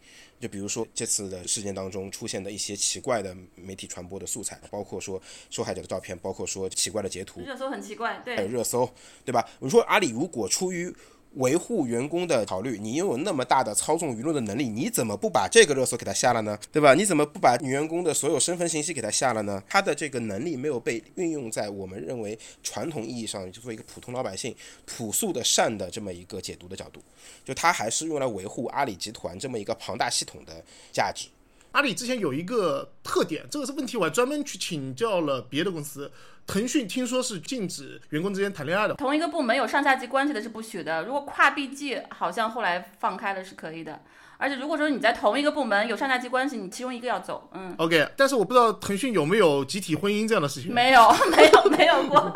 [0.40, 8.92] 就比如说这次的事件当中出现的一些奇怪的媒体传播的素材，包括说受害者的照片，包括说奇怪的截图，热搜很奇怪，还有对，热搜，
[9.24, 9.48] 对吧？
[9.60, 10.92] 我说阿里如果出于
[11.34, 16.58] 维护员工的考虑，你拥有那么大的操纵舆论的能力，你怎么不把这个热搜给他下了呢？
[16.70, 16.94] 对吧？
[16.94, 19.62] 你怎么不把女员工的所有身份信息给他下了呢？
[19.68, 27.00] 他的这个能力没有被运用在我们认为传统意义上，就作为一个普通老百姓朴素的善的这么一个解读的角度，
[27.44, 31.28] 就他还是用来维护阿里集团这么一个庞大系统的价值。
[31.72, 36.11] 阿里之前有一个特点，这个是问题，我还专门去请教了别的公司。
[36.44, 44.00] 腾讯听说是禁止员工之间谈恋爱的，同一个部门有上下级关系的是不许的，如果跨 BG，，好像后来放开了是可以的。
[44.38, 50.74] 而且如果说你在同一个部门有上下级关系，你其中一个要走，嗯，OK，但是我不知道腾讯有没有集体婚姻这样的事情。
[50.74, 52.35] 没有，没有，没有过。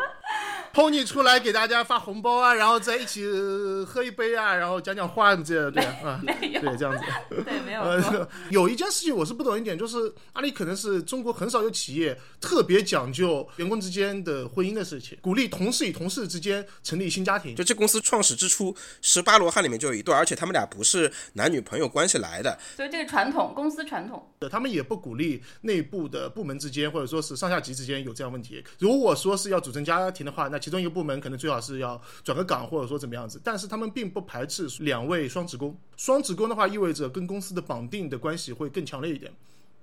[0.73, 7.03] Pony 出来给大家发红包啊，然后在一起呃喝一杯啊，然后讲讲话这样对啊，没有，对这样子。
[7.43, 17.55] 对，没有有一件事情我是不懂一点，就是阿里可能是中国很少有企业特别讲究员工之间的婚姻的事情，鼓励同事与同事之间成立新家庭。
[17.55, 28.63] 就这公司创始之初，十八罗汉里面就有一对，而且他们俩不是男女朋友关系来的，所以这个传统，公司传统，他们也不鼓励内部的部门之间或者说是上下级之间有这样问题。
[28.79, 33.39] 如果说是要组成家庭的话，那其中一个部门可能最好是要转个岗或者说怎么样子。
[33.41, 39.31] 但是他们并不排斥两位双职工，双职工的话意味着跟公司的绑定的关系会更强烈一点。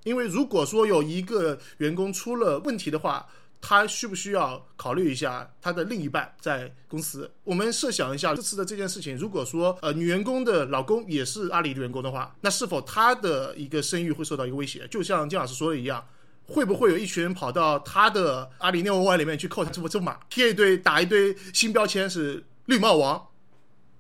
[0.03, 3.27] 因为如果说有一个员工出了问题的话，
[3.63, 7.31] 他需不需要考虑一下他的另一半在公司？
[7.45, 14.87] 我们设想一下这次的这件事情，如果说呃女员工的老公也是阿里的员工的话，那是否他的一个声誉会受到一个威胁？
[14.89, 16.05] 就像金老师说的一样。
[16.47, 23.29] 会不会有一群人跑到他的阿里内网外里面去扣他这这码，贴一堆打一堆新标签是绿帽王？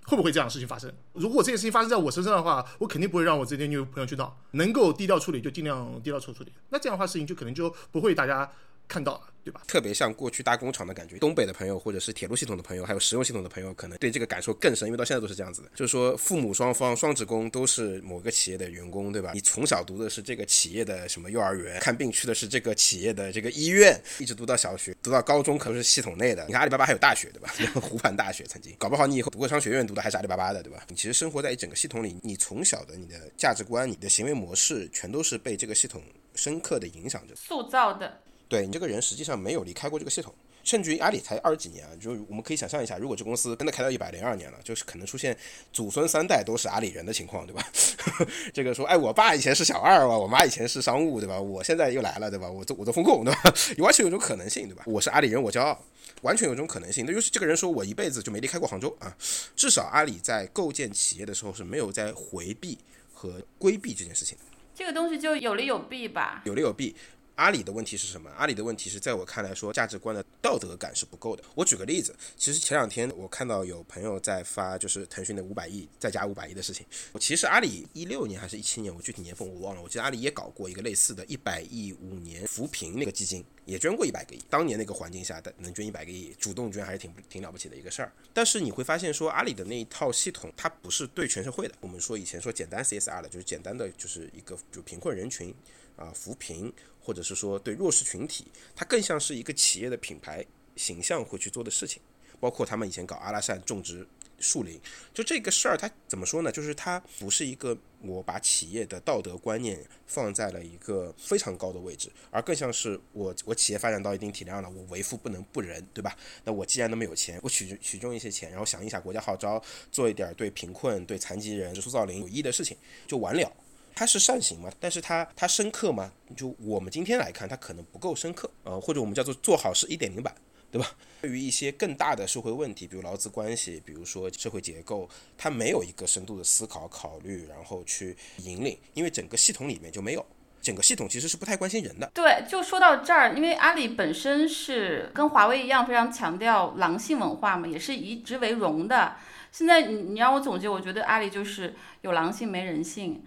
[0.06, 0.92] 会不会这样的事情发生？
[1.14, 6.52] 如果这件事情发生在我身上的话，我肯定不会让我这些女朋友去闹，能够低调处理就尽量低调处处理。
[6.68, 8.52] 那这样的话，事情就可能就不会大家
[8.86, 9.62] 看到了，对吧？
[9.66, 11.18] 特别像过去大工厂的感觉。
[11.18, 15.68] 东北的朋友，或者是铁路系统的朋友，还有石油系统的朋友，可能对这个感受更深，因为到现在都是这样子的。
[15.74, 19.32] 就是说，父母双方双职工都是某个企业的员工，对吧？
[19.34, 26.44] 你从小读的是这个企业的什么幼儿园，看病去的是这个企业的这个医院，一直读到小学，读到高中可能是系统内的。
[26.46, 27.52] 你看阿里巴巴还有大学，对吧？
[27.80, 30.84] 湖畔大学曾经，搞不好你以后读个商学院，读的还是阿里巴巴的，对吧？
[30.88, 36.02] 你其实生活在一整个系统里，你从小的你的价值观、你的行为模式，全都是被这个系统
[36.34, 37.34] 深刻的影响着。
[37.36, 38.20] 塑造的，
[38.54, 45.36] 对你这个人实际上没有离开过这个系统，甚至于阿里才二十几年啊，就我们可以想象一下，如果这公司真的开到一百零二年了，就是可能出现
[45.72, 47.66] 祖孙三代都是阿里人的情况，对吧？
[48.54, 51.40] 这个说，哎，我爸以前是小二啊，我妈以前是商务，对吧？
[51.40, 52.48] 我现在又来了，对吧？
[52.48, 53.42] 我做我做风控，对吧？
[53.82, 54.84] 完全有种可能性，对吧？
[54.86, 55.76] 我是阿里人，我骄傲，
[56.22, 57.04] 完全有种可能性。
[57.04, 59.12] 那就是这个人说我一辈子就没离开过杭州啊，
[59.56, 62.78] 至少阿里在构建企业的时候是没有在回避
[63.12, 64.44] 和规避这件事情的。
[64.76, 66.42] 这个东西就有利有弊吧。
[66.46, 66.94] 有利有弊。
[67.36, 68.30] 阿里的问题是什么？
[68.30, 71.42] 阿里的问题是在我看来说价值观的道德感是不够的。
[71.54, 76.86] 我举个例子，其实前两天我看到有朋友在发，就是腾讯的五百亿再加五百亿的事情。
[77.18, 79.82] 其实阿里一六年还是一七年，我具体年份我忘了。
[79.82, 84.40] 我记得阿里也搞过一个类似的一百亿五年扶贫那个基金，也捐过一百个亿。
[84.48, 88.12] 当年那个环境下的能捐一百个亿，主动捐还是挺挺了不起的一个事儿。
[88.32, 91.74] 但是你会发现说，阿里的那一套系统它不是对全社会的。
[91.80, 95.52] 我们说以前说简单 CSR 的，就是简单的就是一个就贫困人群
[95.96, 96.72] 啊扶贫。
[97.04, 102.00] 或者是说对弱势群体，它更像是一个企业的品牌形象会去做的事情，
[102.40, 104.06] 包括他们以前搞阿拉善种植
[104.40, 104.80] 树林，
[105.12, 106.50] 就这个事儿，它怎么说呢？
[106.50, 116.14] 就是它不是一个我把企业的道德观念放在了一个非常高的位置，而更像是我我企业发展到一定体量了，我为富不能不仁，对吧？
[116.42, 119.62] 那我既然那么有钱，我取取中一些钱，然后响应一下国家号召，
[119.92, 123.50] 做一点对贫困、对残疾人、植树造林有益的事情，就完了。
[123.94, 126.10] 它是善行嘛，但是它它深刻吗？
[126.36, 130.34] 就我们今天来看，它可能不够深刻，呃，或者我们叫做做好事一点零版，
[130.70, 130.90] 对吧？
[131.22, 140.26] 对于一些更大的社会问题，比如劳资关系，比如说社会结构，它没有一个深度的思考、考虑，然后去引领，因为整个系统里面就没有。
[140.60, 142.10] 整个系统其实是不太关心人的。
[142.14, 149.16] 对，就说到这儿，因为阿里本身是跟华为一样，非常强调狼性文化嘛，也是以直为荣的。
[149.52, 153.22] 现在你你让我总结，我觉得阿里就是有狼性没人性，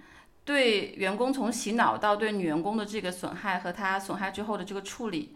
[0.47, 5.35] 对员工从洗脑到对女员工的这个损害和他损害之后的这个处理，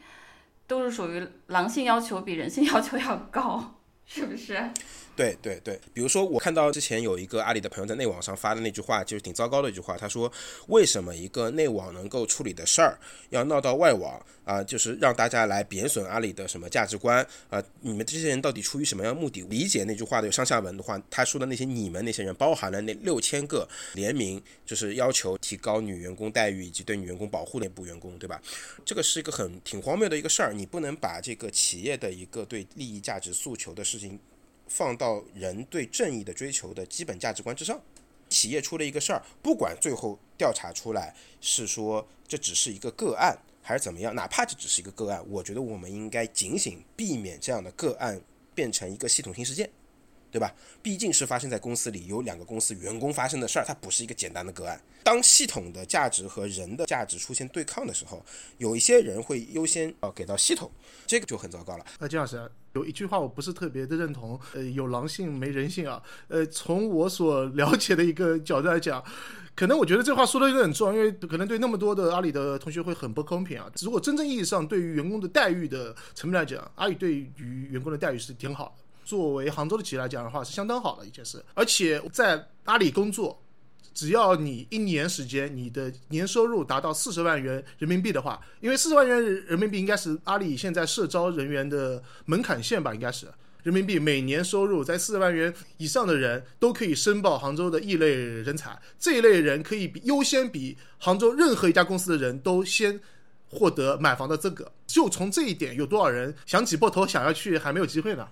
[0.66, 3.76] 都是属于狼性要求比人性要求要高，
[4.06, 4.72] 是不是？
[5.14, 9.98] 对对对，比如说我看到之前有一个阿里的朋友在内网上发的那句话，就是挺糟糕的一句话。
[9.98, 10.32] 他说
[10.70, 12.98] ：“为什么一个内网能够处理的事儿，
[13.30, 14.64] 要闹到外网啊？
[14.64, 17.62] 就是让大家来贬损阿里的什么价值观啊？
[17.82, 28.42] 你们这些人到底出于什么样的目的？”理解那句话的上下文的话，他说的那些你们那些人，包含了那六千个联名，就是要求提高女员工待遇以及对女员工保护的内部员工，对吧？
[28.86, 30.54] 这个是一个很挺荒谬的一个事儿。
[30.54, 34.18] 你不能把这个企业的一个对利益价值诉求的事情。
[34.74, 37.80] 放到人对正义的追求的基本价值观之上，
[38.30, 48.20] 企业出了一个事儿，不管最后调查出来是说这只是一个个案还是怎么样，哪怕这只是一个个案，我觉得我们应该警醒，避免这样的个案
[48.56, 49.70] 变成一个系统性事件，
[50.32, 50.56] 对吧？
[50.82, 54.82] 毕竟是发生在公司里有两个公司员工发生的事儿，它不是一个简单的个案。
[55.04, 58.24] 当系统的价值和人的价值出现对抗的时候，
[58.58, 60.72] 有一些人会优先呃给到系统，
[61.06, 61.86] 这个就很糟糕了。
[62.00, 66.02] 那金老师有一句话我不是特别的认同，呃，有狼性没人性啊。
[66.28, 69.04] 呃，从我所了解的一个角度来讲，
[69.56, 73.70] 可能我觉得这话说的有点重，因为可能对那么多的阿里的同学会很不公平啊。
[73.82, 78.84] 如果真正意义上对于员工的待遇的层面来讲，阿里对于员工的待遇是挺好的。
[79.04, 81.44] 作为杭州的企业来讲的话，是相当好的一件事。
[81.54, 83.38] 而且在阿里工作。
[83.94, 93.28] 只要你一年时间，你的年收入达到四十万元人民币的话，因为四十万元人民币应该是阿里现在社招人员的门槛线吧，应该是
[93.64, 103.00] 人民币每年收入在四十万元以上的人都可以申报杭州的异类人才，这一类人可以比优先比杭州任何一家公司的人都先
[103.50, 104.72] 获得买房的资格。
[104.88, 108.28] 就从这一点，有多少人想挤破头想要去还没有机会呢？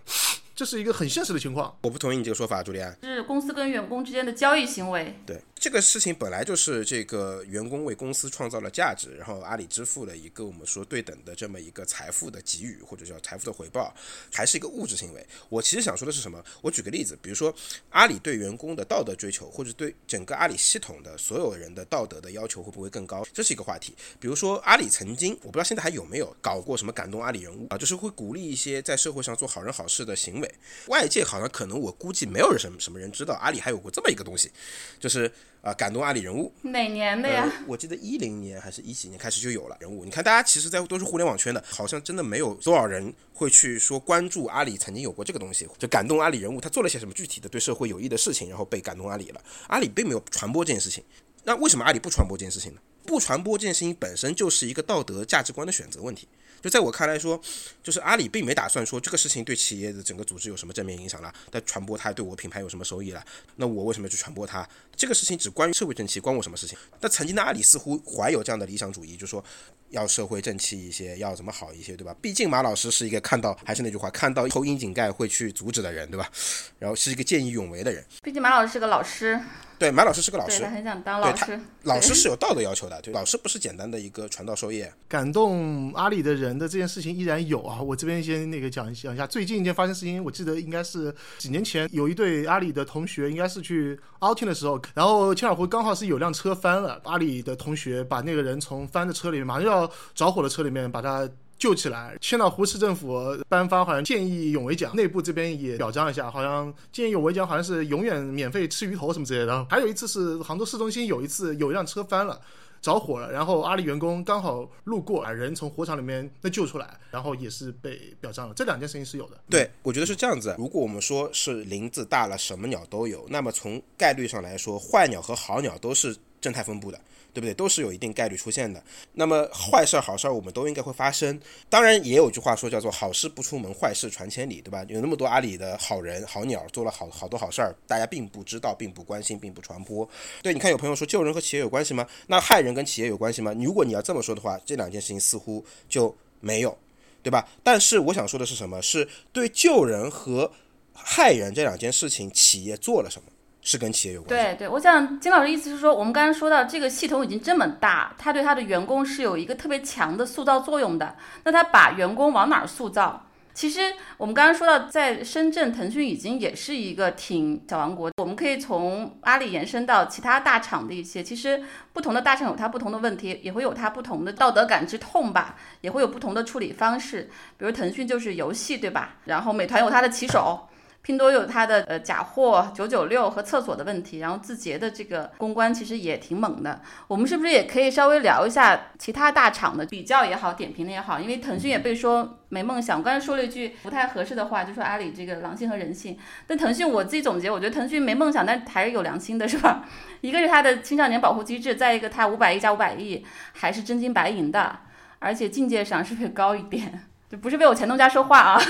[0.59, 1.73] 这是一个很现实的情况。
[1.83, 2.93] 我不同意你这个说法，朱莉安。
[3.01, 5.17] 是公司跟员工之间的交易行为。
[5.25, 13.95] 对这个事情本来就是这个员工为公司创造了价值，然后阿里支付了一个我们说对等的这么一个财富的给予或者叫财富的回报，
[14.33, 15.25] 还是一个物质行为。
[15.47, 16.43] 我其实想说的是什么？
[16.61, 17.55] 我举个例子，比如说
[17.91, 23.25] 阿里对员工的道德追求，或者对整个阿里系统的所有人的道德的要求会不会更高？
[23.33, 23.95] 这是一个话题。
[24.19, 30.48] 比如说阿里曾经，我不知道现在还有没有搞过什么感动阿里人物啊，就是会鼓励一些在社会上做好人好事的行为。
[30.87, 34.51] 外界好像可能我估计没有人什么什么人知道阿里还有过这么一个东西，
[34.99, 35.31] 就是
[35.61, 36.51] 啊感动阿里人物。
[36.61, 37.43] 哪年的呀？
[37.43, 40.03] 呃我记得一零年还是一几年开始就有了人物。
[40.03, 49.41] 你看大家其实在都是互联网圈的，好像真的没有多少人会去说关注阿里曾经有过这个东西，就感动阿里人物，他做了些什么具体的对社会有益的事情，然后被感动阿里了。
[49.67, 51.03] 阿里并没有传播这件事情。
[51.43, 52.81] 那为什么阿里不传播这件事情呢？
[53.05, 56.27] 不传播这件事情本身就是一个道德价值观的选择问题。
[56.61, 57.39] 就在我看来说，
[57.81, 63.25] 就是阿里并没打算说这个事情对企业的整个组织有什么正面影响了，但传播它对我品牌有什么收益了？
[63.55, 64.67] 那我为什么去传播它？
[64.95, 66.77] 这个事情只关于社会正气，关我什么事情？
[66.99, 69.43] 但曾经的阿里似乎怀有这样的理想主义，就说
[69.89, 72.15] 要社会正气一些，要怎么好一些，对吧？
[72.21, 76.29] 毕竟马老师是一个看到还是那句话，看到偷窨井盖会去阻止的人，对吧？
[76.77, 78.03] 然后是一个见义勇为的人。
[78.23, 79.39] 毕竟马老师是个老师，
[79.77, 81.59] 对，马老师是个老师对他，很想当老师。
[81.83, 84.91] 老师是有道德要求的，对，老师不是简单的一个传道授业。
[85.07, 99.78] 感动阿里的人的这件事情依然有啊，我这边先那个讲讲一下，最近一件发生事情，我记得应该是几年前有一对阿里的同学，应该是去 outing 的时候，然后千岛湖刚好是有辆车翻了，阿里的同学把那个人从翻的车里面，马上要
[100.15, 101.29] 着火的车里面把他。
[101.59, 109.65] 救起来，千岛湖市政府颁发好像见义勇为奖，内部这边也表彰一下，好像见义勇为奖好像是永远免费吃鱼头什么之类的。
[109.69, 112.39] 还有一次是杭州市中心有一次有一辆车翻了。
[112.81, 118.53] 着火了，然后阿里员工刚好路过，把人从火场里面那救出来，然后也是被表彰了。
[118.53, 119.37] 这两件事情是有的。
[119.49, 120.55] 对，我觉得是这样子。
[120.57, 126.97] 如果我们说是林子大了，什么鸟都有，那么从概率上来说，坏鸟和好鸟都是正态分布的，
[127.39, 127.53] 对不对？
[127.53, 128.83] 都是有一定概率出现的。
[129.13, 131.39] 那么坏事儿、好事儿，我们都应该会发生。
[131.69, 134.85] 当然，也有句话说叫做“好事不出门，坏事传千里”，对吧？
[134.89, 140.07] 有那么多阿里的好人、好鸟做了好好多好事儿，大家并不知道、并不关心、并不传播。
[140.41, 142.05] 对，你看有朋友说救人和企业有关系吗？
[142.27, 143.53] 那害人跟企业有关系吗？
[143.57, 146.77] 如果你要这么说的话，这两件事情似乎就没有。
[147.21, 147.45] 对吧？
[147.61, 148.81] 但是我想说的是什么？
[148.81, 150.49] 是对救人和
[150.93, 153.27] 害人这两件事情，企业做了什么？
[153.69, 154.43] 是跟企业有关系。
[154.43, 161.15] 对对，我想金老师意思是说，我们刚刚说到这个系统已经这么大，他对他的员工是有一个特别强的塑造作用的。
[161.43, 163.27] 那他把员工往哪儿塑造？
[163.53, 168.09] 其实我们刚刚说到，在深圳，腾讯已经也是一个挺小王国。
[168.17, 171.61] 我们可以从阿里延伸到其他大厂的一些，其实
[171.93, 177.29] 不同的大厂有它不同的问题，也会有它不同的道德感之痛吧，也会有不同的处理方式。
[177.55, 179.17] 比如腾讯就是游戏，对吧？
[179.25, 180.68] 然后美团有它的骑手。
[181.09, 186.79] 拼多多有它的呃假货九九六和厕所的问题，然后字节的这个公关其实也挺猛的。
[187.07, 191.19] 我们是不是也可以稍微聊一下其他大厂的比较也好，点评的也好？
[191.19, 196.15] 因为腾讯也被说没梦想，我刚才说了一句不太合适的话，就说阿里这个狼性和人性。
[196.45, 199.85] 但腾讯我自己总结，我觉得腾讯没梦想，但还是有良心的，是吧？
[200.21, 204.81] 一个是它的青少年保护机制，再一个它五百亿加五百亿还是真金白银的，
[205.17, 207.07] 而且境界上是不是高一点？
[207.27, 208.61] 就不是为我前东家说话啊。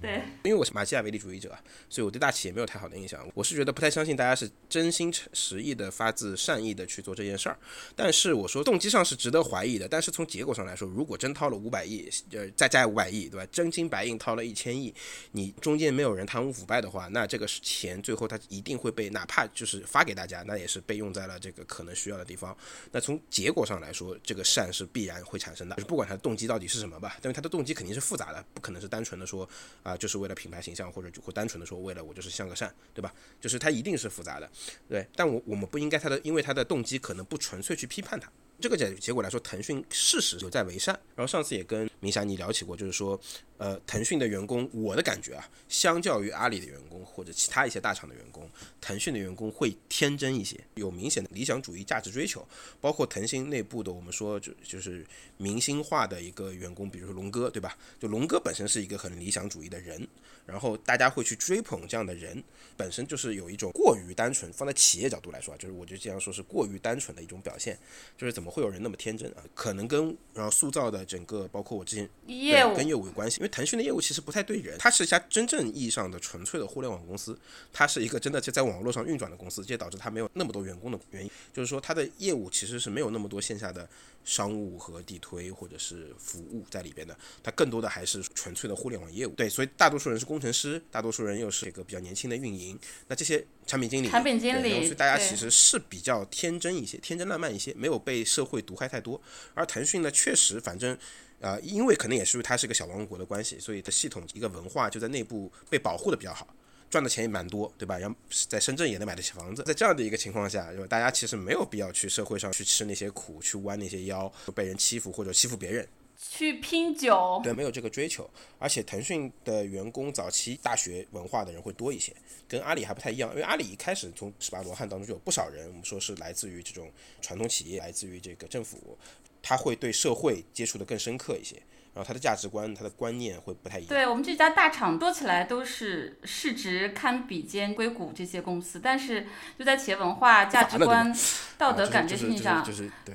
[0.00, 1.54] 对，因为我是马基雅维利主义者，
[1.90, 3.28] 所以我对大企业没有太好的印象。
[3.34, 7.58] 我是觉得不太相信大家是真心实意的、发自善意的去做这件事儿。
[7.94, 9.86] 但是我说动机上是值得怀疑的。
[9.86, 13.46] 但是从结果上来说，如果真掏了五百亿，呃，再加五百亿，对吧？
[13.52, 14.94] 真金白银掏了一千亿，
[15.32, 22.56] 你中间没有人贪污腐败的话，那这个钱最后它一定会被哪怕就是发给大家，那也是被用在了这个可能需要的地方。
[22.90, 29.46] 那从结果上来说，这个善是必然会产生的，就是不管他的动机到底是什么吧，因为他的动机肯定是复杂的，不可能是单纯的说
[29.82, 29.89] 啊。
[29.90, 33.12] 啊，就是为了品牌形象，或者就会单纯的说为了我就是像个善，对吧？
[33.40, 34.48] 就是它一定是复杂的，
[34.88, 35.04] 对。
[35.16, 38.30] 但我我们不应该它的，因为它的动机可能不纯粹去批判它。
[38.60, 40.94] 这个结结果来说，腾讯事实有在为善。
[41.16, 43.18] 然后上次也跟明霞你聊起过，就是说，
[43.58, 48.46] 呃，腾讯的员工，我的感觉啊，相较于阿里的员工或者其他一些大厂的员工，
[48.80, 52.46] 腾讯的员工会天真一些，有明显的理想主义价值追求。
[52.80, 55.06] 包括腾讯内部的，我们说就就是
[55.38, 57.76] 明星化的一个员工，比如说龙哥，对吧？
[57.98, 60.06] 就龙哥本身是一个很理想主义的人，
[60.44, 62.42] 然后大家会去追捧这样的人，
[62.76, 64.52] 本身就是有一种过于单纯。
[64.52, 67.78] 放在企业角度来说啊，就是我就这样说是过于单纯的一种表现，
[68.18, 68.50] 就是怎么。
[68.50, 69.44] 会有人那么天真啊？
[69.54, 73.38] 可能跟然后塑造的整个，包括我之前业务跟业务有关系。
[73.38, 77.38] 因为腾讯的业务其实不太对人，它是一家真正意义上的纯粹的互联网公司，
[77.72, 83.88] 它是一个真的就在网络上运转的公司，这也导致它没有那么多员工的原因，就是说它的业务其实是没有那么多线下的。
[84.22, 89.30] 商务和地推或者是服务在里边的，它更多的还是纯粹的互联网业务。
[89.30, 92.78] 对，所以大多数人是工程师，大多数人又是一个比较年轻的运营。
[93.08, 99.18] 那这些产品经理，产品经理，所以大家其实是比较天真一些，天真烂漫一些，没有被社会毒害太多。
[99.54, 100.96] 而腾讯呢，确实，反正，
[101.40, 106.46] 呃，因为可能也是它是个小王国的关系，所以的系统一个文化就在内部被保护的比较好。
[106.88, 107.96] 赚的钱也蛮多，对吧？
[107.96, 108.16] 然后
[108.48, 115.88] 在深圳也能买得起房子，在这样的一个情况下，就大家其实没有必要去社会上去吃那些苦，去弯那些腰，被人欺负或者欺负别人，
[116.18, 118.28] 去拼酒，对，没有这个追求。
[118.58, 122.12] 而且腾讯的员工早期大学文化的人会多一些，
[122.48, 123.30] 跟阿里还不太一样。
[123.30, 126.90] 因为阿里一开始从十八罗汉当中就有不少人，我们说是来自于这种
[127.22, 128.98] 传统企业，来自于这个政府，
[129.42, 131.62] 他会对社会接触的更深刻一些。
[131.92, 133.88] 然后他的价值观、他的观念会不太一样。
[133.88, 139.26] 对我们这家大厂做起来都是市值堪比肩硅谷这些公司，但是
[139.58, 141.12] 就在企业文化、价值观、
[141.58, 142.64] 道德感这事情上，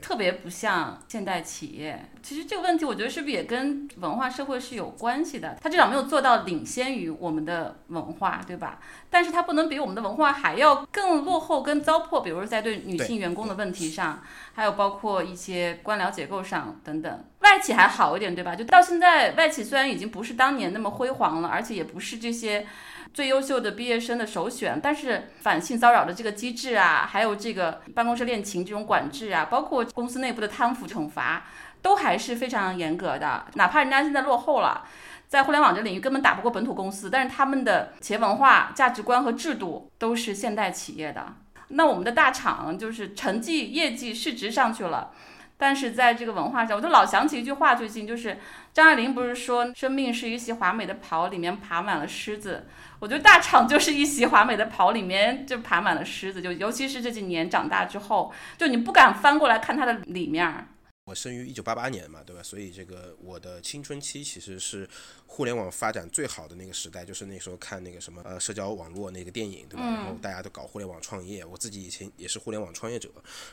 [0.01, 2.09] 特别不像现代企业。
[2.21, 5.57] 其实这个问题，我觉得是不是也跟文化社会是有关系的？
[5.61, 8.81] 它至少没有做到领先于我们的文化，对吧？
[9.09, 12.21] 但是它不能比我们的文化还要更落后、更糟粕。
[12.21, 14.21] 比如说在对女性员工的问题上，
[14.55, 17.25] 还有包括一些官僚结构上等等。
[17.41, 18.55] 外企还好一点，对吧？
[18.55, 22.65] 就到现在，外企虽然已经不是当年那么辉煌了，而且也不是这些
[23.13, 31.45] 最优秀的毕业生的首选，但是反性骚扰的这个机制啊，还有这个办公室恋情这种管制啊，包括公司内部的贪腐惩罚，
[31.81, 33.45] 都还是非常严格的。
[33.55, 34.87] 哪怕人家现在落后了，
[35.27, 41.33] 在互联网这领域根本打不过本土公司，但是他们的企业文化、价值观和制度都是现代企业的。
[41.69, 45.11] 那我们的大厂就是成绩、业绩、市值上去了。
[45.57, 48.37] 但是在这个文化上，我就老想起一句话，最近就是
[48.73, 52.67] 张爱玲不是说生命是一袭华美的袍，里面爬满了虱子。
[52.99, 56.41] 我觉得大厂就是一袭华美的袍，里面就爬满了虱子。
[56.41, 60.67] 就尤其是这几年长大之后，就你不敢翻过来看它的里面儿。
[61.07, 62.41] 我生于一九八八年嘛，对吧？
[62.41, 64.89] 所以这个我的青春期其实是。
[65.27, 69.83] 互联网发展最好的那个时代，就是那时候看那个什么呃社交网络那个电影，对吧？
[69.83, 73.09] 然后大家都搞互联网创业，我自己以前也是互联网创业者，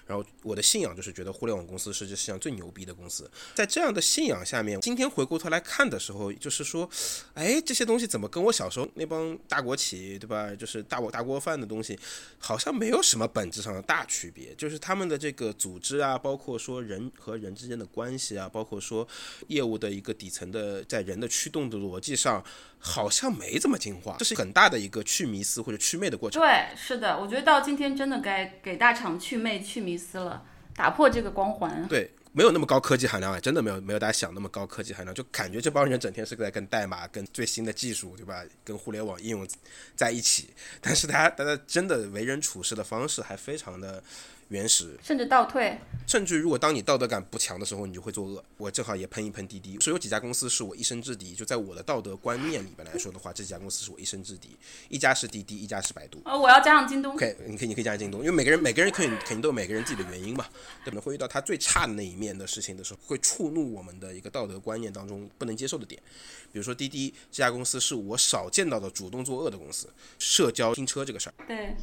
[0.07, 3.29] 然后我的信仰就是觉得互联网公司是这世界上最牛逼的公司。
[3.55, 6.89] 在这样的信仰下面，今天回过头来看的时候，就是说，
[7.35, 10.55] 哎，这些东西怎么跟我小时候那帮大国企，对吧？
[10.55, 11.99] 就是大锅大锅饭的东西，
[12.39, 14.55] 好像没有什么本质上的大区别。
[14.55, 19.07] 就是他们的这个组织啊，包括说人和人之间的关系啊，包括说
[19.49, 21.83] 业务的一个底层的在人的驱动的。
[21.83, 22.41] 逻辑上
[22.79, 26.41] 好像没怎么进化，这是很大的一个去迷思或者去魅的过程。
[26.41, 31.85] 对，是的，我觉得到今天真的该给大厂去魅、去迷思了，打破这个光环。
[31.89, 38.45] 对，没有那么高科技含量啊，真的没有没有大家想那么高科技含量，就感觉这帮人整天是在跟代码、跟最新的技术，对吧？
[38.63, 39.45] 跟互联网应用
[39.97, 44.01] 在一起，但是大家大家真的为人处事的方式还非常的
[44.51, 45.81] 原始，甚至倒退。
[46.13, 48.45] 甚至如果当你道德感不强的时候，你就会作恶。
[48.59, 54.51] 我正好也喷一喷滴滴，是有几家公司是我一生之敌，就在我的道德观念里边来说的话，这几家公司是我一生之敌，
[54.91, 56.21] 一家是滴滴，一家是百度。
[56.27, 57.17] 呃，我要加上京东。
[57.17, 60.47] 可以你可以你可以加上京东，因为每个人每个人可以肯定都有每个人自己的原因嘛，
[60.85, 65.99] 可能会遇到他最差的那一面的事情的时候，会触怒我们的一个道德观念当中不能接受的点。
[66.53, 69.89] 比如说滴滴这家公司是我少见到的主动作恶的公司，
[70.19, 71.35] 社交拼车这个事儿。
[71.49, 71.75] 对，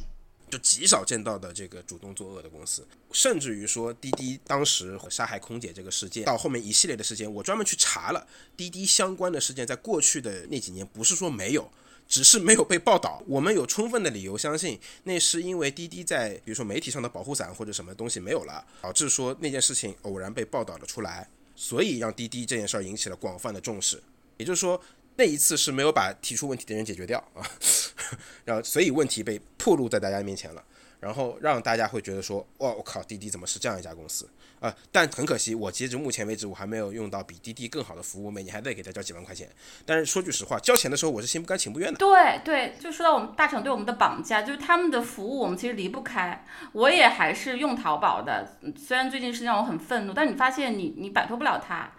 [0.50, 8.26] 就极少见到的这个主动作恶的公司，甚至于说滴滴当时杀害空姐这个事件，到后面一系列的事件，我专门去查了
[8.56, 11.70] 滴滴相关的事件，在过去的那几年不是说没有。
[12.08, 24.02] 只是没有被报道，我们有充分的理由相信，那是因为滴滴在比如说媒体上的保护伞或者什么东西没有了，导致说那件事情偶然被报道了出来，所以让滴滴这件事儿引起了广泛的重视。
[24.38, 24.82] 也就是说，
[25.20, 27.44] 那一次是没有把提出问题的人解决掉啊，
[28.46, 30.64] 然后所以问题被暴露在大家面前了，
[30.98, 34.26] 然后让大家会觉得说，哇，我靠，滴滴怎么是这样一家公司
[34.60, 39.48] 啊、但很可惜，我截至目前为止，我还没有用到比滴滴更好的服务，每年还得给他交几万块钱。
[39.86, 41.98] 但是说句实话，交钱的时候我是心不甘情不愿的。
[41.98, 46.44] 对对，就说到我们大厂对我们的绑架，就是他们的服务我们其实离不开。
[46.72, 51.92] 我也还是用淘宝的，虽然最近是让我很愤怒，但你发现你你摆脱不了它。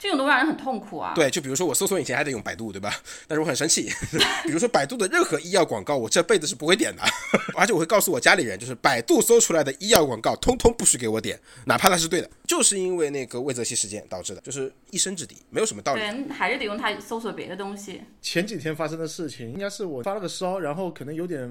[0.00, 1.12] 这种都让人很痛苦啊！
[1.14, 2.90] 对，就比如说我搜索引擎还得用百度，对吧？
[3.28, 3.90] 但是我很生气，
[4.44, 7.02] 比如说百度的任何医药广告，我这辈子是不会点的，
[7.54, 16.00] 而且我会告诉我家里人，就是百度搜出来的医药广告，通通不许给我点，哪怕它是对的，就是因为那个魏则西事件导致的，就是一生之敌，没有什么道理。
[16.00, 18.00] 对，还是得用它搜索别的东西。
[18.22, 21.46] 前几天发生的事情，应该是我发了个烧，然后可能有点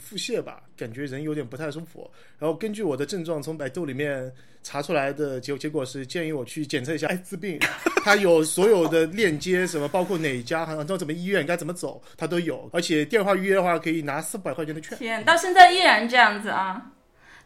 [0.00, 4.32] 腹泻吧，感觉人有点不太舒服，然后根据我的症状从百度里面
[4.68, 7.58] 查出来的结结果是建议我去检测一下艾滋病。
[8.04, 12.68] 它有所有的链接，什么包括哪家，好像到什么医院该怎么走，它都有。
[12.70, 14.98] 而且电话预约的话，可以拿四百块钱的券。
[14.98, 16.92] 天，到现在依然这样子啊！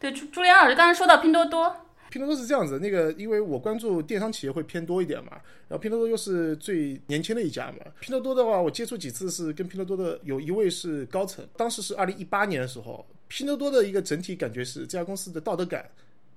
[0.00, 1.72] 对，朱朱连老师刚才说到拼多多，
[2.10, 5.30] 拼多多是这样子，那个因为我关注电商企业会偏多一点嘛，
[5.68, 7.86] 然后拼多多又是最年轻的一家嘛。
[8.00, 15.88] 拼多多的话，我接触几次是跟拼多多的有一位是高层，当时是二零一八年的时候，拼多多的一个整体感觉是这家公司的道德感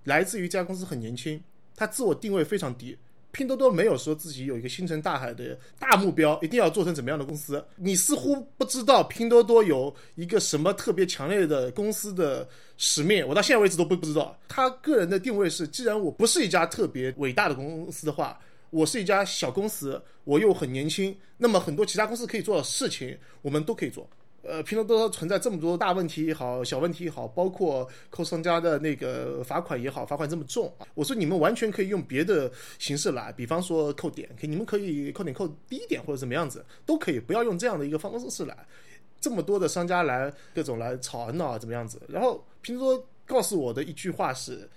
[0.06, 1.40] 来自于这家公司很年轻，
[1.76, 2.98] 它自我定位非常低。
[3.32, 7.62] 拼多多没有说自己有一个星辰大海的大目标，一定要做成怎么样的公司。
[7.76, 12.48] 你似乎不知道拼多多有一个什么特别强烈的公司的
[12.78, 14.40] 使命，我到现在为止都不不知道。
[14.48, 18.40] 他个人的定位是，既然我不是一家特别伟大的公司的话，
[18.70, 24.10] 我是一家小公司，我又很年轻，那么很多其他公司可以做的事情，我们都可以做。
[24.48, 38.56] 呃，拼多多存在这么多大问题也好，小问题也好，包括扣商家的那个罚款也好，罚款这么重啊，我说你们完全可以用别的形式来，比方说扣点，可以你们可以扣点扣低一点或者怎么样子都可以，不要用这样的一个方式来。
[39.20, 42.00] 这么多的商家来各种来吵闹怎么样子？
[42.08, 44.70] 然后拼多多告诉我的一句话是，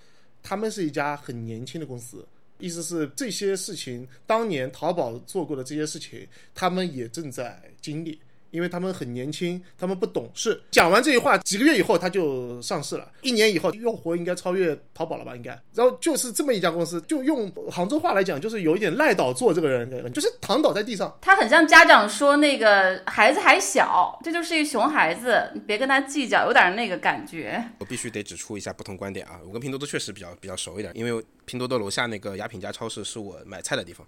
[0.43, 2.27] 他们是一家很年轻的公司，
[2.59, 8.19] 意思是这些事情当年淘宝做过的这些事情，他们也正在经历。
[8.51, 10.61] 因为他们很年轻，他们不懂事。
[10.71, 15.35] 讲完这句话，几个月以后他就上市了，一年以后用户应该超越淘宝了吧？
[15.37, 15.51] 应该。
[15.75, 21.17] 然后就是这么一家公司，就用杭州话来讲，就是有一点赖倒做这个人，就是躺倒在地上。
[21.21, 27.63] 他很像家长说那个孩子还小，这就是一熊孩子，你别跟他计较，有点那个感觉。
[27.79, 29.41] 我必须得指出一下不同观点啊！
[29.47, 34.07] 我跟拼多多确实比较比较熟一点，因为拼多多楼下那个雅品家超市是我买菜的地方，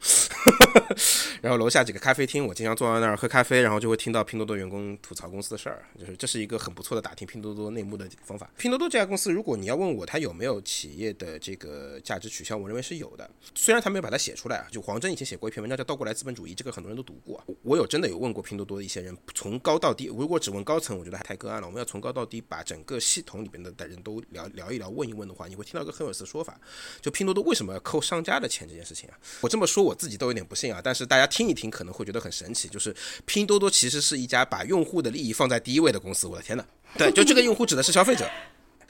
[1.43, 4.21] 然后楼下几个咖啡厅，我经常坐在那儿喝咖啡，然后就会听到。
[4.31, 8.49] 拼多多员工吐槽公司的事儿，就是这是一个很不错的打听拼多多内幕的方法。
[8.59, 13.29] 拼多多这家公司，如果你要问我它有没有企业的这个价值取向，我认为是有的。
[13.55, 17.43] 虽然他没有把它写出来啊，就黄峥以前写过一篇文章叫《倒过来资本主义》，这个很多人都读过。
[17.63, 21.67] 我有真的有问过拼多多的一些人，从高到低，如果只问高层，我觉得还太个案了。
[21.67, 26.61] 我们要从高到低把整个系统里边的人都聊聊一聊，问一问的话，你会听到一个很有意思的说法，
[27.01, 29.19] 就拼多多为什么要扣商家的钱这件事情啊？
[29.41, 36.65] 我这么说我自己都有点不信啊，但是大家听一听可能会觉得很神奇，就是拼多多其实是一家把用户的利益放在第一位的公司，我的天呐！
[36.97, 38.29] 对，就这个用户指的是消费者，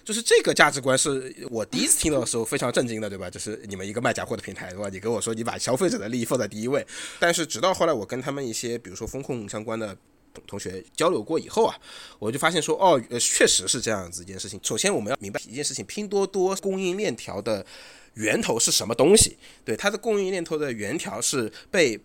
[0.04, 3.28] 就是这个价值观是我第一次听到的时候非常震惊的，对吧？
[3.28, 4.88] 就是你们一个卖假货的平台，对吧？
[4.88, 6.86] 你跟我说你把消费者的利益放在第一位，
[7.18, 9.96] 但是直到后来我跟他们一些比如说风控相关的
[10.46, 11.76] 同学交流过以后啊，
[12.18, 14.58] 我就发现说，哦，确实是这样子一件事情。
[14.62, 17.66] 首先我们要明白一件事情，拼多多供应链条的
[18.14, 19.38] 源头是什么东西？
[19.64, 22.00] 对，它的供应链头的源条是被。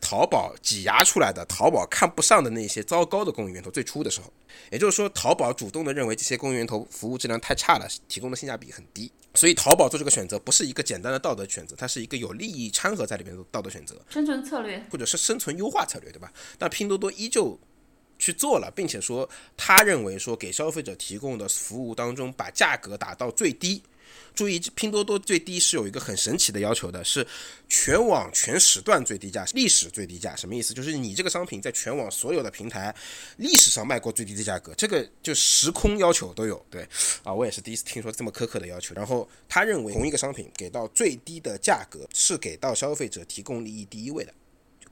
[0.00, 4.32] 淘宝挤压出来的，淘宝看不上的那些糟糕的供应源头最初的时候，
[4.70, 14.80] 也就是说，淘宝主动的认为这些供应源头服务质量太差了，提供的性价比很低，所以淘宝做这个选择不是一个简单的道德选择，它是一个有利益掺和在里面的道德选择，生存策略。
[14.88, 16.32] 或者是生存优化策略，对吧？
[16.58, 17.58] 但拼多多依旧
[18.20, 23.82] 去做了，并且说他认为说给消费者提供的服务当中把价格打到最低。
[24.38, 27.26] 注意，拼多多最低是有一个很神奇的要求的，是
[27.68, 30.36] 全网全时段最低价，历史最低价。
[30.36, 30.72] 什么意思？
[30.72, 32.94] 就是你这个商品在全网所有的平台
[33.38, 36.64] 历史上卖过最低的价格，这个就时空要求都有。
[36.70, 36.88] 对，
[37.24, 38.94] 啊，我也是第一次听说这么苛刻的要求。
[38.94, 44.32] 然后他认为同一个商品给到最低的价格是给到消费者提供利益第一位的。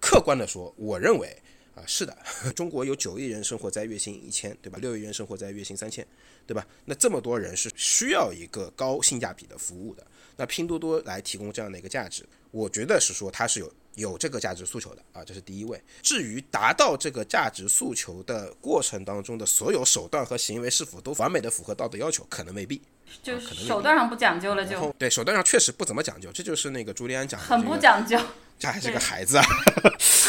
[0.00, 1.40] 客观的说，我认为
[1.76, 2.16] 啊，是的，
[2.56, 4.78] 中国有九亿人生活在月薪一千，对吧？
[4.80, 6.04] 六亿人生活在月薪三千，
[6.46, 6.66] 对吧？
[6.86, 10.04] 那这么多人是需要一个高性价比的服务的。
[10.38, 15.78] 那拼多多来提供这样的一个价值，我觉得是说它是有有这个价值诉求的啊，这是第一位。
[16.02, 22.80] 至于达到这个价值诉求的过程当中的所有手段和行为是否都完美的符合道德要求，可能未必。
[23.22, 28.18] 就是手段上不讲究了就，对手段上确实不怎么讲究，这就是那个朱利安讲的、很不，讲究。
[28.58, 29.44] 这还是个孩子啊，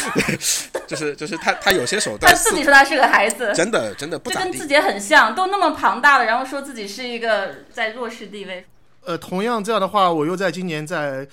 [0.86, 4.66] 就是就是他他有些手段他自己说他是个孩子，真的真的不咋地这跟自。
[4.66, 8.66] 己很像，都那么庞大了，然后说自己是一个在弱势地位。
[9.06, 11.26] 呃，同样这样的话，我又在今年在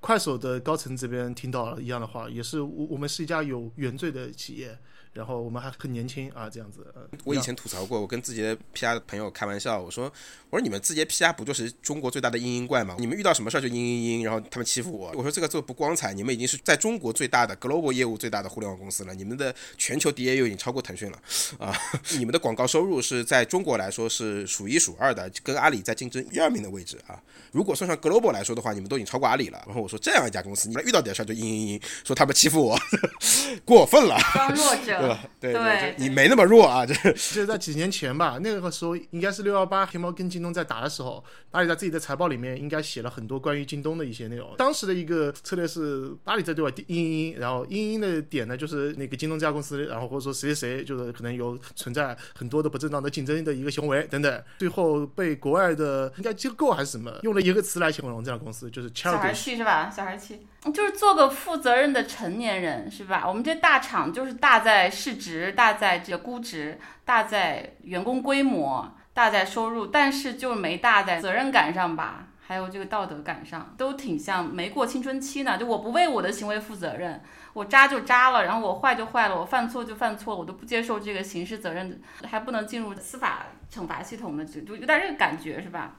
[0.00, 4.76] 快手的高层这边听到了一样的话，也是我我们是一家有原罪的企业，
[5.12, 6.86] 然后我们还很年轻啊，这样子。
[6.94, 10.04] 呃我以前吐槽过，我跟字节 PR 的朋友开玩笑，我说
[10.48, 12.96] 我说你们字节 PR 不就是中国最大的嘤嘤怪吗？
[12.98, 15.12] 你们遇到什么事儿就嘤嘤嘤，然后他们欺负我。
[15.16, 21.18] 我说这个做不光彩，你们已经是在中国最大的 global 业务最大的互联网公司了，你们的全球 DAU 已经超过腾讯了
[21.58, 21.76] 啊！
[22.16, 27.20] 你们的广告收入是在中国来说是数一数二的，跟阿里在竞争一二名的位置啊。
[27.50, 29.60] 如果算上 global 来说的话，你们都已经超过阿里了。
[29.66, 32.78] 然后我说这样一家公司，你们遇到点事儿就嘤嘤嘤，说他们欺负我，
[33.66, 34.16] 过分了。
[34.32, 35.20] 装弱者，对吧？
[35.40, 44.54] 对对就你没那么弱啊，这这在几年前吧，那个时候应该是六幺八，黑猫跟京东在打的时候，阿里在自己的财报里面应该写了很多关于京东的一些内容。
[44.58, 59.44] 当时的一个策略是阿里在对外嘤嘤嘤，然后嘤嘤嘤的点呢，就是那个京东这家公司，然后或者说谁谁谁，就是可能有存在很多的不正当的竞争的一个行为等等，最后被国外的应该机构还是什么用了一个词来形容这家公司，就是小孩 childish。
[59.44, 59.90] 气是吧？
[59.90, 60.40] 小孩气，
[60.74, 63.24] 就是做个负责任的成年人是吧？
[63.26, 72.26] 我们这大厂就是大在市值，大在这个估值，大在员工规模，大在收入，但是就没大在责任感上吧？
[72.46, 75.56] 还有这个道德感上，都挺像没过青春期呢。
[75.56, 85.94] 就我不为我的行为负责任，我渣就渣了，然后我坏就坏了，我犯错就犯错，我都不接受这个刑事责任，还不能进入司法惩罚系统的，就就有点这个感觉是吧？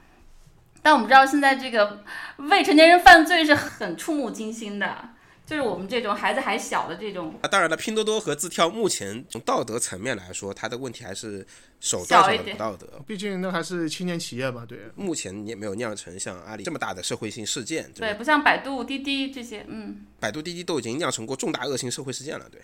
[0.81, 2.03] 但我们知道现在这个
[2.37, 5.09] 未成年人犯罪是很触目惊心的，
[5.45, 11.45] 就是我们这种孩子还小的这种啊，当然了，拼多多和字跳目前从道德层面来说，它的问题还是
[11.79, 12.87] 手段上的小一点不道德。
[13.05, 14.79] 毕竟那还是青年企业吧，对。
[14.95, 18.13] 目前也没有酿成像阿里这么大的社会性事件，对，对？
[18.15, 20.05] 不像百度、滴滴这些，嗯。
[20.19, 22.61] 百度、滴滴都已经酿成过重大恶性社会事件了，对，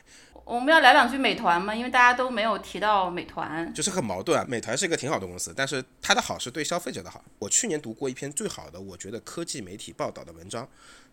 [0.48, 3.72] 我们要聊两句美团嘛，因为大家都没有提到美团。
[3.74, 4.46] 就是很矛盾啊。
[4.48, 7.22] 美团是一个挺好的公司，但是它的好是对消费者的好。
[7.38, 10.66] 我去年读过一篇最好的，我觉得科技媒体报道的文章，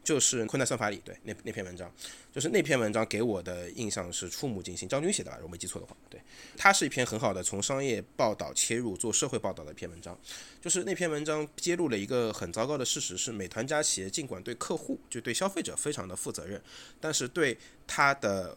[0.04, 1.92] 就是困难算法里对那那篇文章，
[2.32, 4.88] 就是那篇文章给我的印象是触目惊心。
[4.88, 6.20] 张军写的吧，如果没记错的话，对，
[6.56, 10.16] 它是一篇很好的从商业报道切入做社会报道的一篇文章。
[10.60, 16.62] 就是那篇文章揭露了一个很糟糕的事实，是美团家企业尽管对客户就对消费者非常的负责任，
[17.00, 18.56] 但是对它的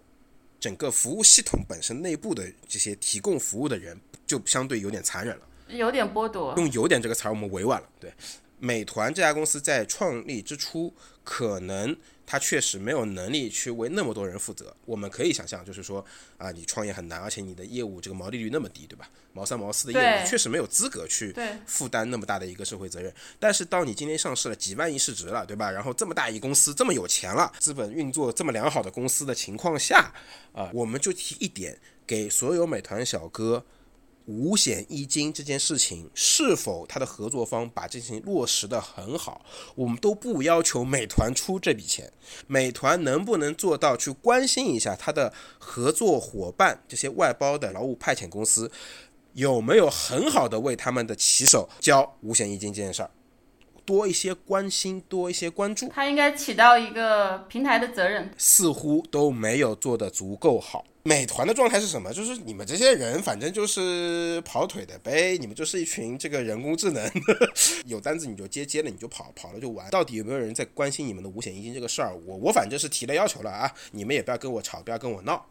[0.60, 5.43] 整个服务系统本身内部的这些提供服务的人，就相对有点残忍了。
[5.70, 7.88] 有点剥夺，用“有点”这个词儿，我们委婉了。
[7.99, 8.12] 对，
[8.60, 10.93] 美团这家公司在创立之初，
[11.24, 11.95] 可能
[12.26, 14.76] 它确实没有能力去为那么多人负责。
[14.86, 16.03] 我们可以想象，就是说
[16.38, 19.10] 啊，你创业很难，而且你的业务这个毛利率那么低，对吧？
[19.34, 21.36] 毛三毛四的业务，确实没有资格去
[21.68, 23.14] 负担那么大的一个社会责任。
[23.39, 25.70] 但是当你今天上市了几万亿市值了，对吧？
[25.70, 30.12] 然后这么大一公司，这么有钱了，资本运作这么良好的公司的情况下，
[30.53, 31.78] 啊、我们就提一点，
[32.08, 33.64] 给所有美团小哥。
[34.28, 39.41] 五险一金这件事情是否他的合作方把这事情落实的很好，
[39.73, 42.11] 我们都不要求美团出这笔钱，
[42.45, 48.69] 美团能不能做到去关心一下他的合作伙伴这些外包的劳务派遣公司
[49.34, 53.09] 有没有很好的为他们的骑手交五险一金这件事儿，
[53.88, 58.30] 多一些关心，多一些关注，他应该起到一个平台的责任。
[58.38, 60.84] 似乎都没有做得足够好。
[61.04, 62.12] 美团的状态是什么？
[62.12, 67.10] 就是你们这些人，反正就是跑腿的呗，你们就是一群这个人工智能，
[67.88, 69.90] 有单子你就接，接了你就跑，跑了就完。
[69.90, 72.14] 到底有没有人在关心你们的五险一金这个事儿？
[72.26, 75.46] 我我反正是提了要求了啊，你们也不要跟我吵，不要跟我闹，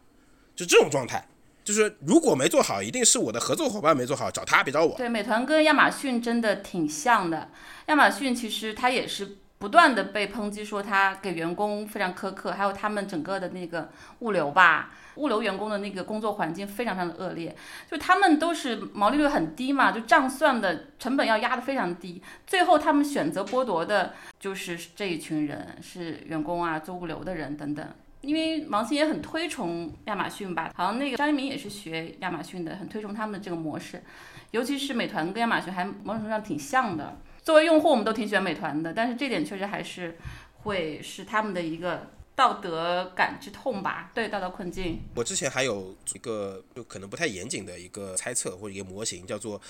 [0.55, 1.27] 就这种状态。
[1.67, 4.95] 就是如果没做好，一定是我的合作伙伴没做好，找他别找我。
[4.95, 7.49] 对，美团跟亚马逊真的挺像的。
[7.87, 13.89] 亚马逊其实它也是不断的被抨击说它给员工非常苛刻，还有他们整个的那个
[14.19, 17.53] 物流吧，物流员工的那个工作环境非常非常的恶劣。
[17.91, 27.85] 就他们都是毛利率很低嘛，就账算的成本要压得非常低，最后他们选择剥夺的就是这一群人，是员工啊，做物流的人等等。
[28.21, 34.03] 因为王兴也很推崇亚马逊吧，好像那个张一鸣也是学亚马逊的，很推崇他们的这个模式，
[34.51, 37.19] 尤其是美团跟亚马逊还某种程度上挺像的。
[37.43, 40.17] 作为用户，我们都挺喜欢美团的，但是这点确实还是
[40.63, 44.99] 会是他们的一个道德感之痛吧，对道德困境。
[45.15, 49.61] 我之前还有一个就可能不太严谨的一个猜测或者一个模型，叫做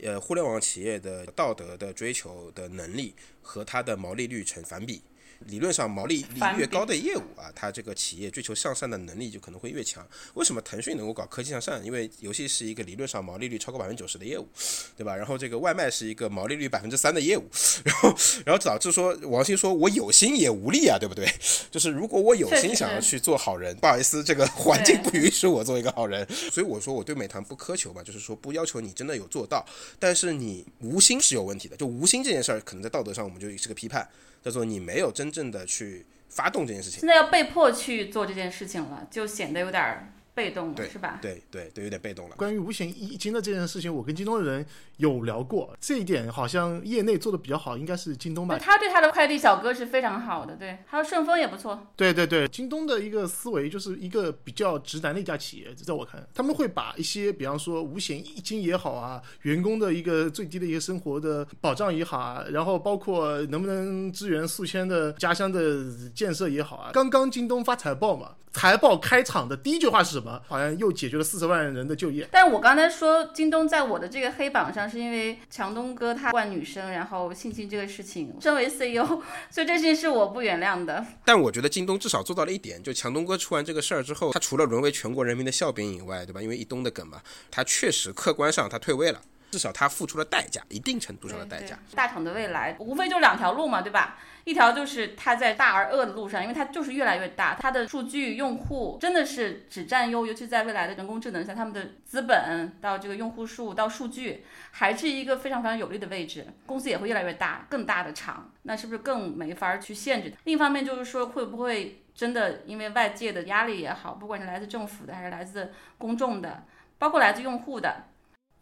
[0.00, 5.02] 呃互联网企业的道德的追求的能力和它的毛利率成反比。
[5.46, 10.06] 理论上，毛利率越高的业务啊，它这个企业追求向善的能力就可能会越强。
[10.34, 11.84] 为什么腾讯能够搞科技向善？
[11.84, 14.48] 因为游戏是一个理论上毛利率超过百分之九十的业务，
[14.96, 15.14] 对吧？
[15.14, 17.44] 然后这个外卖是一个毛利率百分之三的业务，
[17.84, 18.14] 然后
[18.46, 21.28] 然后导致说王兴说我有心也无力啊，对不对？
[21.70, 29.64] 就是如果我有心想要去做好人，不好意思，这个环境不允许我做一个好人，所以我说我对美团不苛求嘛，就是说不要求你真的有做到，
[29.98, 31.76] 但是你无心是有问题的。
[31.76, 34.08] 就无心这件事儿，可能在道德上我们就是个批判。
[34.44, 41.18] 叫做你没有真正的去发动这件事情，现在要被迫去做这件事情了，就显得有点被动了，是吧？
[41.22, 42.36] 对对对，有点被动了。
[42.36, 44.66] 关于五险一金的这件事情，我跟京东的人
[44.96, 48.58] 有聊过，这一点好像业内做的比较好，应该是京东吧？
[48.58, 51.86] 他对他的快递小哥是非常好的，对，还有顺丰也不错。
[51.96, 66.90] 对对对，京东的一个思维就是一个比较直男的一家企业，在我看，他们会把一些，比方说五险一金也好啊，员工的一个最低的一个生活的保障也好啊，然后包括能不能支援宿迁的家乡的建设也好啊。
[66.92, 70.23] 刚刚京东发财报嘛，财报开场的第一句话是什么？
[70.46, 72.28] 好像又解决了四十万人的就业。
[72.30, 79.04] 但是我刚才说京东在我的这个黑榜上，是因为强东哥他惯女生，然后性侵这个事情，身为 CEO，
[79.50, 81.04] 所以这件事我不原谅的。
[81.24, 86.40] 但我觉得京东至少做到了一点，就强东哥出完这个事儿之后，他除了沦为全国人民的笑柄以外，对吧？
[86.40, 87.20] 因为一东的梗嘛，
[87.50, 89.20] 他确实客观上他退位了。
[89.54, 91.78] 至少他付出了代价，一定程度上的代价。
[91.94, 94.18] 大厂的未来无非就两条路嘛，对吧？
[94.42, 106.44] 一条就是它在大而恶的路上，因为它就是越来越大，它的数据用户真的是只占优，尤其在未来的人工智能下，他们的资本到这个用户数到数据还是一个非常非常有利的位置。
[106.66, 110.34] 公司也会越来越大，更大的厂，那是不是更没法去限制？
[110.42, 116.64] 另一方面就是说，会不会真的因为外界的压力也好，不管是来自政府的还是来自公众的，
[116.98, 118.06] 包括来自用户的。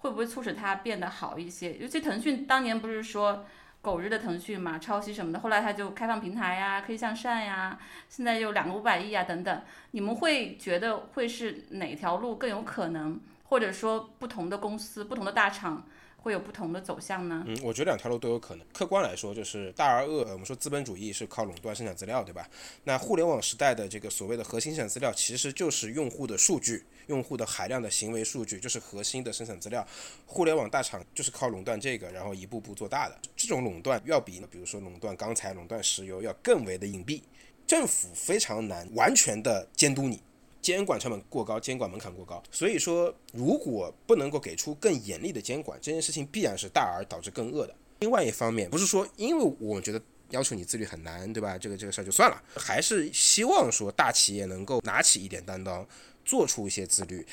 [0.03, 1.79] 会不会促使它变得好一些？
[1.79, 3.45] 尤其腾讯当年不是说
[3.81, 7.79] 狗日的腾讯嘛，抄袭什么的，后来它就开放平台呀，可以向善呀，
[8.09, 13.19] 现在又两个五百亿啊等等，你们会觉得会是哪条路更有可能？
[13.45, 15.85] 或者说不同的公司、不同的大厂？
[16.23, 17.45] 会有不同的走向呢？
[17.49, 18.65] 嗯，我觉得两条路都有可能。
[18.73, 20.21] 客观来说，就是大而恶。
[20.31, 22.49] 我们说资本主义是靠垄断生产资料，对吧？
[22.85, 29.85] 那互联网时代的这个所谓的核心生产资料，其实就是用户的数据，用户的海量的行为数据，就是核心的生产资料。
[30.25, 33.19] 互联网大厂就是靠垄断这个，然后一步步做大的。
[33.37, 37.21] 这种垄断要比，比如说垄断钢材、垄断石油要更为的隐蔽，
[37.67, 40.23] 政府非常难完全的监督你。
[40.63, 47.75] 监管成本过高，监管门槛过高，所以说如果不能够给出更严厉的监管，这件事情必然是大而导致更恶的。
[47.99, 50.01] 另外一方面，不是说因为我觉得
[50.31, 51.59] 要求你自律很难，对吧？
[51.59, 55.87] 这个这个事儿就算了，还是希望说大企业能够拿起一点担当，
[56.25, 57.27] 做出一些自律，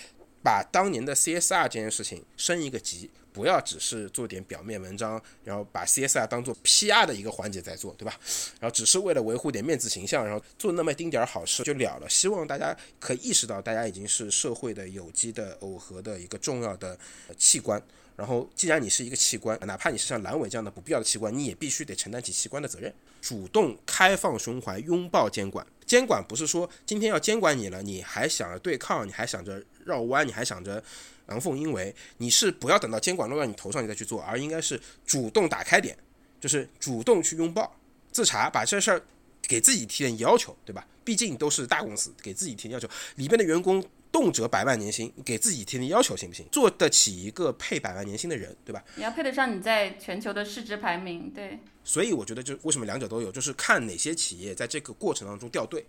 [0.44, 3.10] 把当年的 CSR 这件事情升一个级。
[3.32, 8.20] 不要只是做点表面文章，然后把 CSR 当做 PR 的一个环节在做，对吧？
[8.60, 12.10] 然后只是为了维护点面子形象，然后做那么丁点儿好事就了了。
[12.10, 16.98] 希望大家可以意识到，大家已经是社会的有机的耦合的一个重要的
[17.38, 17.82] 器官。
[18.16, 25.66] 然后，既然你是一个器官，哪怕你是像阑尾这样的不必要的器官，你也必须得承担起器官的责任，主动开放胸怀，拥抱监管。
[25.86, 30.82] 监管不是说今天要监管你了，你还想着对抗，你还想着绕弯，你还想着。
[31.28, 35.96] 阳奉阴违，你是不要等到监管落到你头上你再去做，而应该是主动打开点，
[36.42, 37.72] 就是主动去拥抱、
[38.12, 39.00] 自查，把这事儿
[39.44, 40.88] 给自己提点要求，对吧？
[41.04, 46.44] 毕竟都是大公司，给自己提要求，里边的员工动辄百万年薪，给自己提的要求行不行？
[46.52, 48.84] 做得起一个配百万年薪的人，对吧？
[48.96, 51.60] 你要配得上你在全球的市值排名，对。
[51.84, 55.86] 所以我觉得，就为什么两者都有，就是看哪些企业在这个过程当中掉队。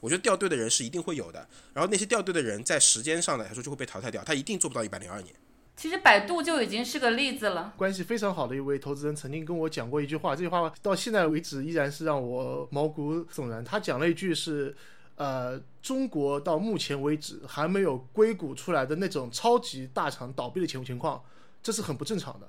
[0.00, 5.34] 我觉得掉队的人是一定会有的，然后那些掉队的人在时间上来说就会被淘汰掉，他一定做不到一百零二年。
[5.76, 7.72] 其实百度就已经是个例子了。
[7.76, 13.64] 关系非常好的一位投资人曾经跟我讲过一句话，这句话到现在为止依然是让我毛骨悚然。
[13.64, 14.76] 他讲了一句是，
[15.14, 21.22] 呃，中国到目前为止还没有硅谷出来的那种超级大厂倒闭的情情况，
[21.62, 22.48] 这是很不正常的。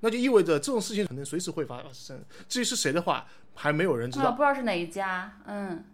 [0.00, 2.24] 那就意味着这种事情可能随时会发生。
[2.48, 4.30] 至于是谁的话，还没有人知道。
[4.30, 5.38] 不知道是哪一家。
[5.44, 5.84] 嗯，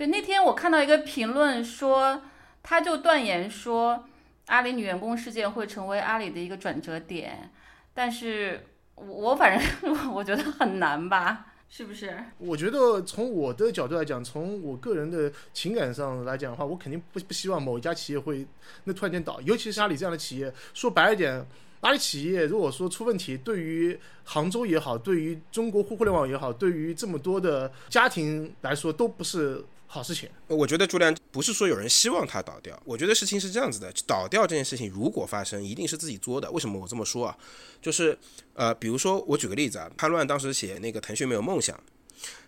[0.00, 2.22] 对，那天我看到一个评论说，
[2.62, 4.06] 他就断言说。
[4.46, 7.50] 阿里女员工事件会成为阿里的一个转折点，
[7.92, 12.18] 但是我我反正 我觉得很难吧，是不是？
[12.38, 18.46] 我觉得从我的角度来讲，从我个人的情感上来讲的话，我肯定不不希望某一家企业会
[18.84, 20.50] 那突然间倒，尤其是阿里这样的企业。
[20.72, 21.46] 说白一点，
[21.82, 29.62] 阿里企业如果说出问题，对于杭州也好，对于中国互互联网也好，对于这么多的家庭来说，都不是。
[29.92, 36.48] 好事情，我觉得朱良不是说有人希望他倒掉，我觉得事情是这样子的，倒掉这件事情如果发生，一定是自己作的。
[36.52, 37.36] 为什么我这么说啊？
[37.82, 38.16] 就是
[38.54, 41.76] 呃，比如说我举个例子啊，潘乱当时写那个腾讯没有梦想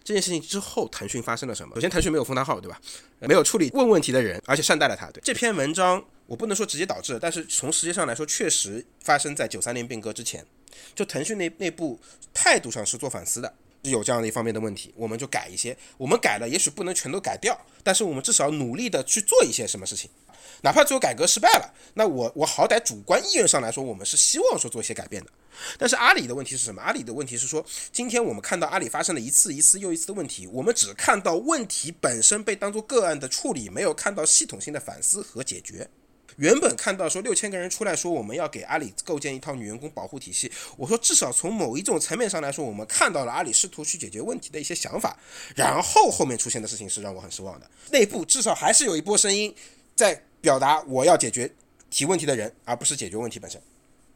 [0.05, 1.75] 这件事情之后，腾讯发生了什么？
[1.75, 2.81] 首先，腾讯没有封他号，对吧？
[3.19, 5.11] 没有处理问问题的人，而且善待了他。
[5.11, 10.47] 对这篇文章，我不能说直接导致，但是从时间上来说，确实发生在九三年变革之前，
[10.95, 11.99] 就腾讯内内部
[12.33, 13.53] 态度上是做反思的。
[13.83, 15.77] 有这样的一方面的问题，我们就改一些。
[15.97, 20.09] 我们改了，也许不能全都改掉，但是我们至少努力的去做一些什么事情。
[20.63, 25.31] 哪怕最后改革失败了，那我我好歹主观意愿上来说，我们是希望说做一些改变的。
[25.77, 26.81] 但是阿里的问题是什么？
[26.81, 35.91] 阿里的问题是说，今天我们看到阿里发生了一次一次又一次的问题，我们只看到问题本身被当作个案的处理，没有看到系统性的反思和解决。
[36.37, 45.17] 原本看到说六千个人出来说我们要给阿里构建一套女员工保护体系，我说至少从某一种层面上来说，我们看到了阿里试图去解决问题的一些想法。
[45.55, 49.55] 然后后面出现的事情是让我很失望的，内部至少还是有一波声音
[49.95, 51.51] 在表达我要解决
[51.91, 53.61] 提问题的人，而不是解决问题本身。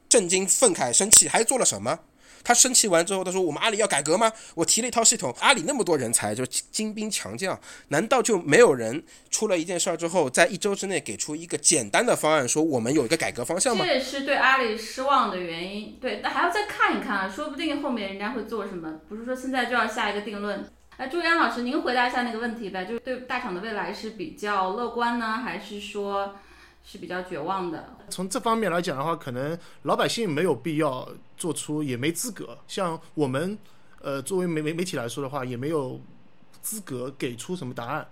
[0.08, 1.98] 震惊、愤慨、生气，还做了什么？
[2.46, 4.30] 他生气完之后，他说：“我们阿里要改革吗？
[4.54, 15.98] 我提了一套系统，阿里那么多人才，就精兵强将，难道就没有人出了一件事儿之后，在一周之内给出一个简单的方案，说我们有一个改革方向吗？”这也是对阿里失望的原因。
[16.00, 20.64] 对，那还要再看一看啊，说不定后面人家会做什么，不是说现在就要下一个定论。
[20.98, 26.36] 哎，朱阳老师，您回答一下那个问题呗，就是对大厂的未来是比较乐观呢，还是说？
[26.86, 27.96] 是比较绝望的。
[28.08, 31.06] 从这方面来讲的话，可能老百姓没有必要
[31.36, 32.56] 做出，也没资格。
[32.68, 33.58] 像我们，
[34.00, 36.00] 呃，作为媒媒媒体来说的话，也没有
[36.62, 38.06] 资格给出什么答案。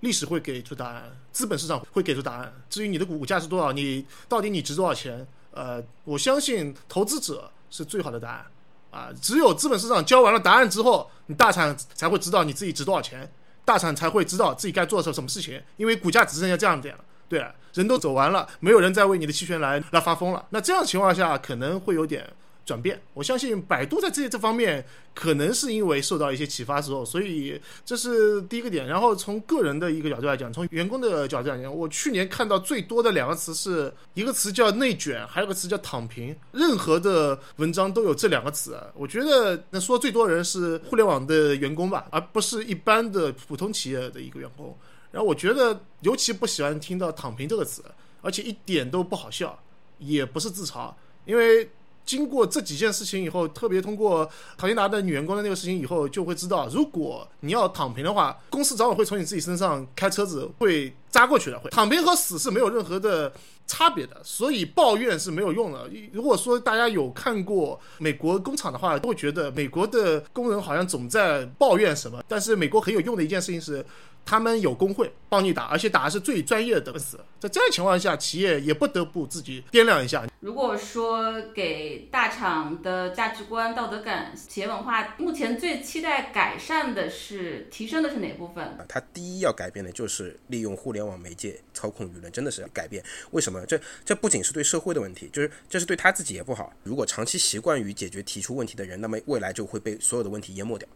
[0.00, 2.52] 历史会给出答案，资本市场会给出答案。
[2.68, 5.26] 至于你的股价是多少，你到底你值多少钱？
[5.52, 8.46] 呃，我相信投资者是最好的答案。
[8.90, 13.30] 啊，只有资本市场交完了答案之后，你大厂才会知道你自己值多少钱，
[13.64, 17.04] 大厂才会知道自己该做什什么事情，因为股价只剩下这样点了。
[17.30, 20.44] 对，人都走完了，没有人再为你的期权来来发疯了。
[20.50, 22.28] 那这样情况下可能会有点
[22.66, 23.00] 转变。
[23.14, 28.84] 我相信百度在这这方面可能是因为受到一些启发之后，所以这是第一个点。
[28.84, 36.36] 然后从个人的一个角度来讲，从员工的角度来讲，我去年看到最多的两个词是一个词叫内卷，还有个词叫躺平。
[36.50, 38.76] 任何的文章都有这两个词。
[38.96, 44.76] 我觉得那说最多人是互联网的员工吧，而不是一般的普通企业的一个员工。
[45.10, 47.82] 然后我觉得尤其不喜欢听到“躺平”这个词，
[48.22, 49.58] 而且一点都不好笑，
[49.98, 50.92] 也不是自嘲。
[51.24, 51.68] 因为
[52.04, 61.58] 经过这几件事情以后，特别通过唐尼达的女员工的那个事情以后，就会知道，如果你要躺平的话，公司早晚会从你自己身上开车子会扎过去的。
[61.58, 63.32] 会躺平和死是没有任何的
[63.66, 65.88] 差别的，所以抱怨是没有用的。
[66.12, 72.24] 如果说大家有看过美国工厂的话，都会觉得美国的工人好像总在抱怨什么。
[72.26, 73.84] 但是美国很有用的一件事情是。
[74.30, 77.18] 他们有工会帮你打，而且打的是最专业的等死。
[77.40, 80.24] 在这样情况下，企业也不得不自己掂量一下。
[80.38, 88.78] 如果说给大厂的价值观、道德感、企业文化，目前最期待改善的是提升的是哪部分？
[88.88, 93.02] 他第一要改变的就是利用互联网媒介操控舆论，真的是要改变。
[93.32, 93.66] 为什么？
[93.66, 96.72] 这这不仅是对社会的问题，就是这是对他自己也不好。
[96.84, 100.88] 如果长期习惯于解决提出问题的人，那么未来就会被所有的问题淹没掉。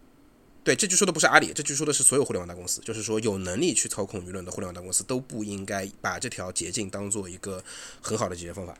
[0.64, 7.62] 对，这句说的不是阿里，这句说的是所有互联网大公司，就是说有能力去操控舆论的互联网大公司都不应该把这条捷径当做一个
[8.00, 8.74] 很好的解决方法。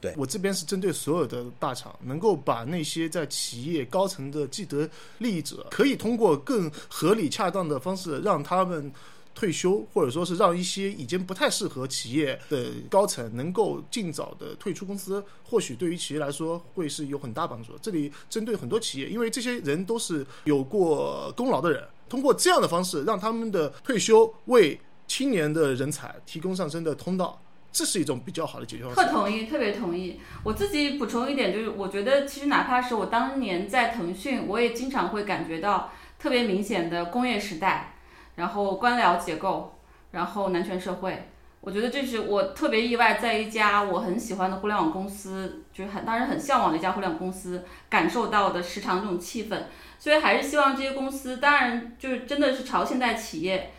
[0.00, 8.92] 对我这边是针对所有的大厂，能够把那些在企业高层的既得利益者，可以通过更合理恰当的方式让他们
[9.34, 17.72] 退休，或者说是让一些已经不太适合企业的高层能够尽早的退出公司，或许对于企业来说会是有很大帮助。
[17.82, 29.00] 这里针对很多企业，因为这些人都是有过功劳的人，通过这样的方式让他们的退休为青年的人才提供上升的通道，这是一种比较好的解决方式。
[29.00, 30.20] 特同意，特别同意。
[30.44, 37.93] 我自己补充一点，就是我觉得其实哪怕是我当年在腾讯，我也经常会感觉到特别明显的工业时代，
[38.36, 39.78] 然后官僚结构，
[40.10, 41.28] 然后男权社会。
[41.60, 49.62] 我觉得这是我特别意外，在一家我很喜欢的互联网公司，就是很当然很向往的一家互联网公司，感受到的时常这种气氛。
[49.98, 53.72] 所以还是希望这些公司，当然就是真的是朝现代企业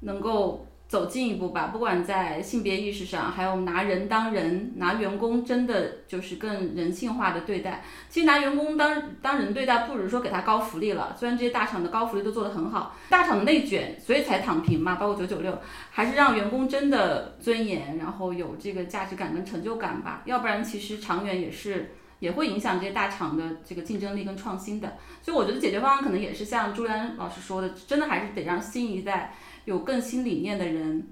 [0.00, 7.82] 能够走近一步吧，不管在性别意识上，还有拿人当人，拿员工真的就是更人性化的对待。
[8.08, 15.58] 其实拿员工当当人对待，不如说给他高福利了，虽然这些大厂的高福利都做得很好，大厂的内卷，所以才躺平嘛，包括九九六，
[15.90, 21.94] 还是让员工真的尊严，然后有这个价值感跟成就感吧，要不然其实长远也是。
[22.18, 29.34] 也会影响这些大厂的这个竞争力跟创新的，所以我觉得解决方案可能也是像朱丹老师说的，真的还是得让新一代
[29.66, 31.06] 有更新理念的人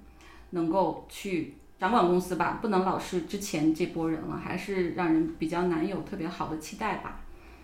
[0.51, 7.21] 能够去掌管公司吧，不能老是之前这波人了，还是让人比较难有特别好的期待吧。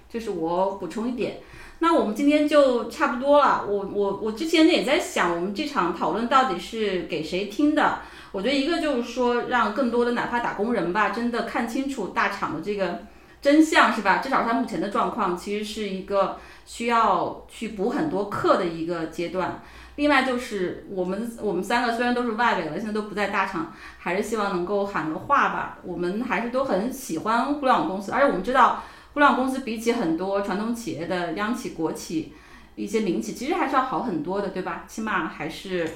[0.09, 1.39] 这是我补充一点。
[1.79, 3.65] 那我们今天就差不多了。
[3.67, 8.01] 我我我之前呢也在想，我们这场讨论到底是给谁听的？
[8.33, 13.01] 我觉得一个就是说，让更多的哪怕打工人吧，真的看清楚大厂的这个。
[13.41, 14.19] 真相是吧？
[14.19, 16.37] 至少他目前的状况其实是一个
[16.67, 19.63] 需要去补很多课的一个阶段。
[20.01, 25.77] 另外就是我们我们三个虽然都是外围了，现在都不在大厂，还是希望能够喊个话吧。
[25.83, 28.83] 我们还是都很喜欢互联网公司，而且我们知道
[29.13, 32.33] 互联网公司比起很多传统企业的央企、国企、
[32.77, 34.85] 一些民企，其实还是要好很多的，对吧？
[34.89, 35.87] 起码还是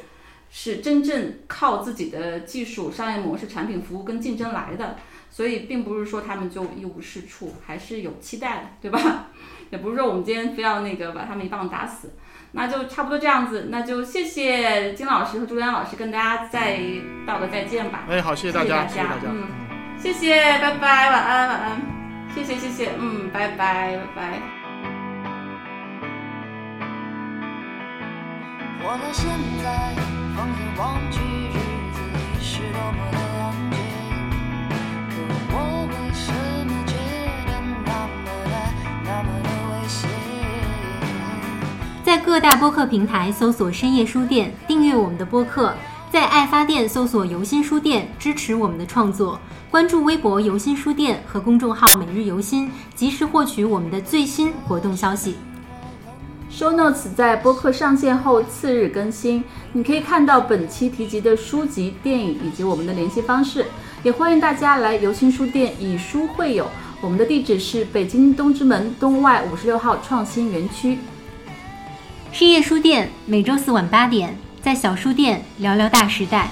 [0.51, 4.97] 是真正靠自己的技术、商业模式、产品服务跟竞争来的。
[5.31, 9.29] 所以并不是说他们就一无是处，还是有期待的，对吧？
[9.71, 12.11] 也不是说我们今天非要那个把他们一棒打死，
[12.55, 13.67] 那就差不多这样子。
[13.69, 16.79] 那就谢谢金老师和朱丹老师，跟大家再
[17.27, 18.05] 道个再见吧。
[18.09, 19.49] 哎，好，谢谢大家，谢谢大家，嗯，
[19.99, 21.83] 谢谢，拜拜，晚安，晚安，
[22.35, 24.41] 谢谢，谢谢，嗯，拜拜，拜拜。
[28.81, 29.27] 活到现
[29.63, 29.95] 在，
[30.37, 31.59] 放眼望去，日
[31.93, 33.84] 子里是多么的安静。
[42.15, 45.73] 在各大播客平台搜索“深夜书店”，订阅我们的播客；
[46.13, 49.37] 在爱发电搜索“游心书店”，支持我们的创作。
[49.69, 55.35] 关注微博“游心书店”和公众号“每日游心”，及时获取我们的最新活动消息。
[56.53, 59.43] Show Notes 在播客上线后次日更新，
[59.73, 63.67] 你可以看到本期提及的书籍、电影以及我们的联系方式。
[64.05, 66.69] 也欢迎大家来游心书店以书会友，
[67.01, 70.97] 我们的地址是北京东直门东外五十六号创新园区。
[72.35, 76.49] 深夜书店每周四晚八点，在小书店聊聊大时代。